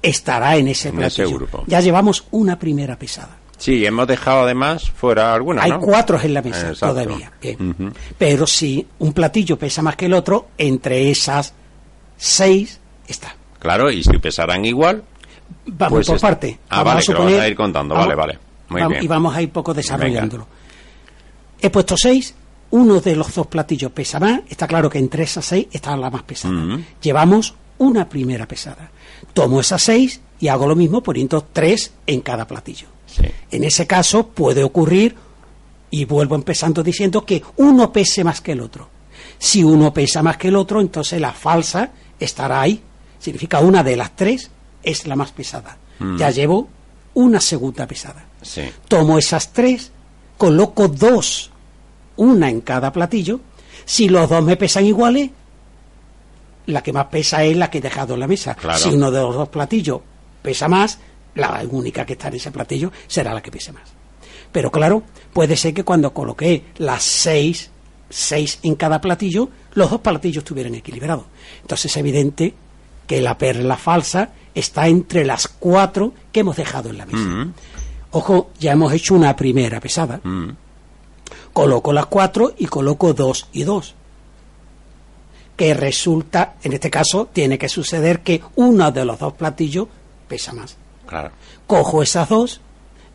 estará 0.00 0.56
en 0.56 0.68
ese, 0.68 0.90
grupo. 0.90 1.64
Ya 1.66 1.80
llevamos 1.80 2.24
una 2.30 2.58
primera 2.58 2.98
pesada. 2.98 3.36
Sí, 3.58 3.84
hemos 3.84 4.08
dejado 4.08 4.44
además 4.44 4.90
fuera 4.90 5.34
alguna. 5.34 5.62
Hay 5.62 5.72
cuatro 5.72 6.18
en 6.22 6.32
la 6.32 6.40
mesa 6.40 6.72
todavía. 6.72 7.30
Pero 8.16 8.46
si 8.46 8.86
un 9.00 9.12
platillo 9.12 9.58
pesa 9.58 9.82
más 9.82 9.96
que 9.96 10.06
el 10.06 10.14
otro, 10.14 10.48
entre 10.56 11.10
esas 11.10 11.52
seis 12.16 12.80
está. 13.06 13.36
Claro, 13.58 13.90
y 13.90 14.02
si 14.02 14.16
pesarán 14.16 14.64
igual. 14.64 15.04
Vamos 15.66 15.98
pues 15.98 16.06
por 16.06 16.20
parte. 16.20 16.58
Ah, 16.68 16.82
vale, 16.82 17.02
a 17.06 17.42
a 17.42 17.48
ir 17.48 17.56
contando. 17.56 17.94
vale, 17.94 18.14
vale. 18.14 18.38
Muy 18.68 18.82
bien. 18.86 19.04
Y 19.04 19.08
vamos 19.08 19.34
a 19.34 19.42
ir 19.42 19.50
poco 19.50 19.74
desarrollándolo. 19.74 20.46
He 21.60 21.70
puesto 21.70 21.96
seis 21.96 22.34
uno 22.70 23.00
de 23.00 23.16
los 23.16 23.34
dos 23.34 23.46
platillos 23.48 23.90
pesa 23.92 24.20
más, 24.20 24.40
está 24.48 24.66
claro 24.66 24.88
que 24.88 24.98
entre 24.98 25.24
esas 25.24 25.44
seis 25.44 25.66
está 25.72 25.96
la 25.96 26.10
más 26.10 26.22
pesada. 26.22 26.78
Llevamos 27.02 27.54
una 27.78 28.08
primera 28.08 28.46
pesada. 28.46 28.90
Tomo 29.32 29.60
esas 29.60 29.82
seis 29.82 30.20
y 30.38 30.48
hago 30.48 30.68
lo 30.68 30.76
mismo 30.76 31.02
poniendo 31.02 31.46
tres 31.52 31.92
en 32.06 32.20
cada 32.20 32.46
platillo. 32.46 32.86
En 33.50 33.64
ese 33.64 33.86
caso 33.86 34.28
puede 34.28 34.62
ocurrir, 34.62 35.16
y 35.90 36.04
vuelvo 36.04 36.36
empezando 36.36 36.82
diciendo, 36.82 37.24
que 37.24 37.42
uno 37.56 37.92
pese 37.92 38.22
más 38.22 38.40
que 38.40 38.52
el 38.52 38.60
otro. 38.60 38.88
Si 39.38 39.64
uno 39.64 39.92
pesa 39.92 40.22
más 40.22 40.36
que 40.36 40.48
el 40.48 40.56
otro, 40.56 40.80
entonces 40.80 41.20
la 41.20 41.32
falsa 41.32 41.90
estará 42.18 42.60
ahí. 42.60 42.80
Significa 43.18 43.58
una 43.60 43.82
de 43.82 43.96
las 43.96 44.14
tres 44.14 44.50
es 44.82 45.06
la 45.06 45.16
más 45.16 45.32
pesada. 45.32 45.76
Mm. 45.98 46.16
Ya 46.16 46.30
llevo 46.30 46.68
una 47.14 47.40
segunda 47.40 47.86
pesada. 47.86 48.24
Tomo 48.88 49.18
esas 49.18 49.52
tres, 49.52 49.92
coloco 50.36 50.88
dos 50.88 51.50
una 52.16 52.48
en 52.48 52.60
cada 52.60 52.92
platillo. 52.92 53.40
Si 53.84 54.08
los 54.08 54.28
dos 54.28 54.42
me 54.44 54.56
pesan 54.56 54.84
iguales, 54.84 55.30
la 56.66 56.82
que 56.82 56.92
más 56.92 57.06
pesa 57.06 57.42
es 57.42 57.56
la 57.56 57.70
que 57.70 57.78
he 57.78 57.80
dejado 57.80 58.14
en 58.14 58.20
la 58.20 58.26
mesa. 58.26 58.56
Si 58.76 58.90
uno 58.90 59.10
de 59.10 59.20
los 59.20 59.34
dos 59.34 59.48
platillos 59.48 60.00
pesa 60.42 60.68
más, 60.68 60.98
la 61.34 61.62
única 61.68 62.04
que 62.04 62.14
está 62.14 62.28
en 62.28 62.34
ese 62.34 62.50
platillo 62.50 62.92
será 63.06 63.34
la 63.34 63.42
que 63.42 63.50
pese 63.50 63.72
más. 63.72 63.90
Pero 64.52 64.70
claro, 64.70 65.02
puede 65.32 65.56
ser 65.56 65.74
que 65.74 65.84
cuando 65.84 66.12
coloqué 66.12 66.64
las 66.78 67.02
seis, 67.02 67.70
seis 68.08 68.58
en 68.62 68.74
cada 68.74 69.00
platillo, 69.00 69.48
los 69.74 69.90
dos 69.90 70.00
platillos 70.00 70.42
estuvieran 70.42 70.74
equilibrados. 70.74 71.24
Entonces 71.62 71.90
es 71.90 71.96
evidente 71.96 72.54
que 73.10 73.20
la 73.20 73.36
perla 73.36 73.76
falsa 73.76 74.30
está 74.54 74.86
entre 74.86 75.24
las 75.24 75.48
cuatro 75.48 76.14
que 76.30 76.40
hemos 76.40 76.56
dejado 76.56 76.90
en 76.90 76.98
la 76.98 77.06
mesa. 77.06 77.18
Mm. 77.18 77.54
Ojo, 78.12 78.50
ya 78.60 78.70
hemos 78.70 78.92
hecho 78.92 79.14
una 79.14 79.34
primera 79.34 79.80
pesada. 79.80 80.20
Mm 80.22 80.50
coloco 81.52 81.92
las 81.92 82.06
cuatro 82.06 82.54
y 82.58 82.66
coloco 82.66 83.12
dos 83.14 83.48
y 83.52 83.64
dos. 83.64 83.94
Que 85.56 85.74
resulta, 85.74 86.54
en 86.62 86.72
este 86.72 86.90
caso, 86.90 87.28
tiene 87.32 87.58
que 87.58 87.68
suceder 87.68 88.20
que 88.20 88.40
uno 88.56 88.90
de 88.92 89.04
los 89.04 89.18
dos 89.18 89.34
platillos 89.34 89.88
pesa 90.26 90.52
más. 90.52 90.76
Claro. 91.06 91.32
Cojo 91.66 92.02
esas 92.02 92.28
dos 92.28 92.60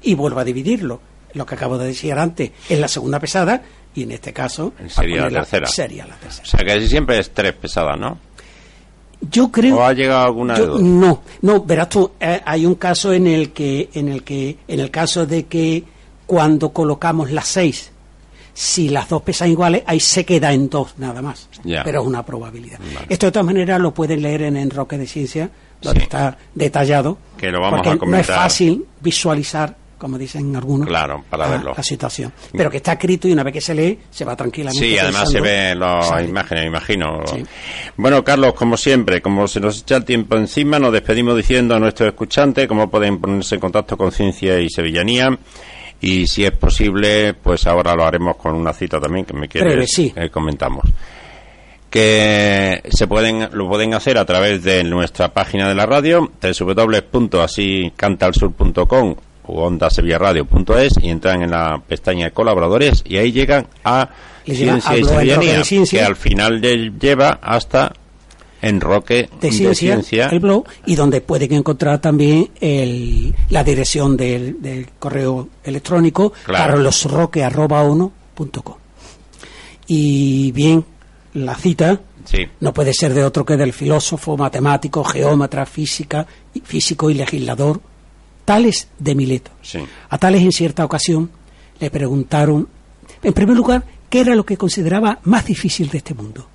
y 0.01 0.13
vuelvo 0.13 0.39
a 0.39 0.43
dividirlo. 0.43 1.01
Lo 1.33 1.45
que 1.45 1.55
acabo 1.55 1.77
de 1.77 1.87
decir 1.87 2.13
antes 2.13 2.51
es 2.69 2.79
la 2.79 2.87
segunda 2.87 3.19
pesada 3.19 3.63
y 3.93 4.03
en 4.03 4.11
este 4.11 4.31
caso 4.31 4.73
sería 4.87 5.23
la 5.23 5.41
tercera. 5.41 5.67
Sería 5.67 6.05
la 6.05 6.15
tercera. 6.15 6.43
O 6.43 6.49
sea 6.49 6.59
que 6.59 6.65
casi 6.67 6.87
siempre 6.87 7.19
es 7.19 7.33
tres 7.33 7.53
pesadas, 7.53 7.99
¿no? 7.99 8.19
Yo 9.29 9.51
creo. 9.51 9.77
¿O 9.77 9.83
ha 9.83 9.93
llegado 9.93 10.25
alguna 10.25 10.55
de 10.55 10.65
dos? 10.65 10.81
No, 10.81 11.21
no, 11.41 11.63
verás 11.63 11.89
tú, 11.89 12.11
eh, 12.19 12.41
hay 12.45 12.65
un 12.65 12.75
caso 12.75 13.13
en 13.13 13.27
el 13.27 13.51
que, 13.51 13.89
en 13.93 14.09
el 14.09 14.23
que, 14.23 14.57
en 14.67 14.79
el 14.79 14.91
caso 14.91 15.25
de 15.25 15.45
que 15.45 15.83
cuando 16.25 16.69
colocamos 16.69 17.31
las 17.31 17.47
seis 17.47 17.91
si 18.55 18.87
las 18.87 19.09
dos 19.09 19.21
pesan 19.21 19.49
iguales, 19.49 19.83
ahí 19.85 19.99
se 19.99 20.23
queda 20.23 20.53
en 20.53 20.69
dos 20.69 20.95
nada 20.97 21.21
más. 21.21 21.49
Pero 21.61 22.01
es 22.01 22.07
una 22.07 22.25
probabilidad. 22.25 22.79
Esto 23.09 23.25
de 23.25 23.31
todas 23.33 23.45
maneras 23.45 23.81
lo 23.81 23.93
pueden 23.93 24.21
leer 24.21 24.43
en 24.43 24.55
Enroque 24.55 24.97
de 24.97 25.05
Ciencia, 25.05 25.49
donde 25.81 26.03
está 26.03 26.37
detallado. 26.55 27.17
Que 27.37 27.51
lo 27.51 27.59
vamos 27.59 27.79
porque 27.79 27.89
a 27.89 27.97
comentar. 27.97 28.29
No 28.29 28.35
es 28.35 28.43
fácil 28.43 28.85
visualizar 29.01 29.75
como 29.97 30.17
dicen 30.17 30.55
algunos, 30.55 30.87
Claro, 30.87 31.23
para 31.29 31.45
a 31.45 31.49
verlo. 31.49 31.73
la 31.75 31.83
situación. 31.83 32.31
Pero 32.51 32.69
que 32.69 32.77
está 32.77 32.93
escrito 32.93 33.27
y 33.27 33.33
una 33.33 33.43
vez 33.43 33.53
que 33.53 33.61
se 33.61 33.73
lee, 33.75 33.99
se 34.09 34.25
va 34.25 34.35
tranquilamente. 34.35 34.85
Sí, 34.87 34.97
además 34.97 35.29
se 35.31 35.41
ven 35.41 35.79
las 35.79 36.07
Sale. 36.09 36.27
imágenes, 36.27 36.63
me 36.63 36.67
imagino. 36.69 37.21
Sí. 37.25 37.43
Bueno, 37.97 38.23
Carlos, 38.23 38.53
como 38.53 38.77
siempre, 38.77 39.21
como 39.21 39.47
se 39.47 39.59
nos 39.59 39.81
echa 39.81 39.97
el 39.97 40.05
tiempo 40.05 40.35
encima, 40.37 40.79
nos 40.79 40.91
despedimos 40.93 41.35
diciendo 41.37 41.75
a 41.75 41.79
nuestros 41.79 42.09
escuchantes 42.09 42.67
cómo 42.67 42.89
pueden 42.89 43.19
ponerse 43.19 43.55
en 43.55 43.61
contacto 43.61 43.97
con 43.97 44.11
Ciencia 44.11 44.59
y 44.59 44.69
Sevillanía. 44.69 45.37
Y 46.01 46.27
si 46.27 46.43
es 46.45 46.51
posible, 46.51 47.33
pues 47.33 47.65
ahora 47.67 47.95
lo 47.95 48.05
haremos 48.05 48.35
con 48.35 48.53
una 48.55 48.73
cita 48.73 48.99
también 48.99 49.25
que 49.25 49.33
me 49.33 49.47
quieres 49.47 49.71
Breve, 49.73 49.87
sí. 49.87 50.13
eh, 50.15 50.29
comentamos. 50.29 50.83
Que 51.89 52.81
se 52.89 53.07
pueden, 53.07 53.47
lo 53.53 53.67
pueden 53.69 53.93
hacer 53.93 54.17
a 54.17 54.25
través 54.25 54.61
de 54.63 54.83
nuestra 54.83 55.33
página 55.33 55.69
de 55.69 55.75
la 55.75 55.85
radio, 55.85 56.29
www.asicantalsur.com 56.41 59.11
o 59.11 59.17
ondasevillaradio.es 59.47 60.93
y 61.01 61.09
entran 61.09 61.41
en 61.41 61.51
la 61.51 61.81
pestaña 61.87 62.25
de 62.25 62.31
colaboradores 62.31 63.03
y 63.05 63.17
ahí 63.17 63.31
llegan 63.31 63.67
a 63.83 64.09
Ciencia 64.45 64.97
y 64.97 65.01
de 65.27 65.63
Ciencia. 65.63 65.99
que 65.99 66.05
al 66.05 66.15
final 66.15 66.61
le 66.61 66.91
lleva 66.99 67.39
hasta 67.41 67.93
Enroque 68.61 69.29
de 69.41 69.51
ciencia, 69.51 70.27
el 70.29 70.39
blog, 70.39 70.65
y 70.87 70.95
donde 70.95 71.21
pueden 71.21 71.53
encontrar 71.53 71.99
también 72.01 72.49
el, 72.59 73.35
la 73.49 73.63
dirección 73.63 74.17
del, 74.17 74.59
del 74.61 74.87
correo 74.97 75.49
electrónico 75.63 76.33
Claro. 76.45 76.73
carlosroque.com. 76.73 78.75
Y 79.87 80.51
bien, 80.51 80.83
la 81.33 81.55
cita 81.55 81.99
Sí. 82.23 82.39
no 82.59 82.73
puede 82.73 82.91
ser 82.93 83.13
de 83.13 83.23
otro 83.23 83.45
que 83.45 83.55
del 83.55 83.71
filósofo, 83.71 84.35
matemático, 84.35 85.03
geómetra, 85.03 85.63
física, 85.67 86.25
físico 86.63 87.11
y 87.11 87.13
legislador, 87.13 87.79
Tales 88.45 88.87
de 88.99 89.15
Mileto. 89.15 89.51
Sí. 89.61 89.79
A 90.09 90.17
Tales 90.17 90.41
en 90.41 90.51
cierta 90.51 90.85
ocasión 90.85 91.29
le 91.79 91.89
preguntaron, 91.89 92.69
en 93.21 93.33
primer 93.33 93.57
lugar, 93.57 93.83
qué 94.09 94.21
era 94.21 94.35
lo 94.35 94.45
que 94.45 94.57
consideraba 94.57 95.19
más 95.23 95.45
difícil 95.45 95.89
de 95.89 95.97
este 95.97 96.13
mundo. 96.13 96.47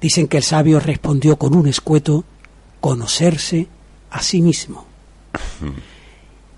Dicen 0.00 0.28
que 0.28 0.36
el 0.36 0.42
sabio 0.44 0.78
respondió 0.78 1.36
con 1.36 1.56
un 1.56 1.66
escueto, 1.66 2.24
conocerse 2.80 3.66
a 4.10 4.22
sí 4.22 4.42
mismo. 4.42 4.86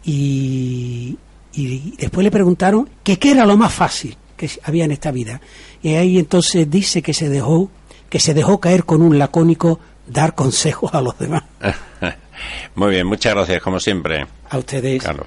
Y, 0.03 1.19
y 1.53 1.95
después 1.99 2.25
le 2.25 2.31
preguntaron 2.31 2.89
que 3.05 3.19
qué 3.19 3.33
era 3.33 3.45
lo 3.45 3.59
más 3.59 3.71
fácil 3.71 4.17
que 4.35 4.51
había 4.63 4.87
en 4.87 4.93
esta 4.93 5.11
vida. 5.11 5.43
Y 5.83 5.95
ahí 5.95 6.19
entonces 6.19 6.71
dice 6.71 7.03
que 7.03 7.13
se 7.13 7.29
dejó, 7.29 7.71
que 8.09 8.19
se 8.19 8.33
dejó 8.33 8.61
caer 8.61 8.87
con 8.87 9.03
un 9.03 9.19
lacónico 9.19 9.79
dar 10.07 10.35
consejos 10.35 10.95
a 10.95 11.03
los 11.03 11.19
demás. 11.19 11.43
Muy 12.75 12.91
bien, 12.91 13.07
muchas 13.07 13.35
gracias, 13.35 13.63
como 13.63 13.81
siempre, 13.81 14.27
A 14.49 14.59
ustedes. 14.59 15.03
Carlos. 15.03 15.27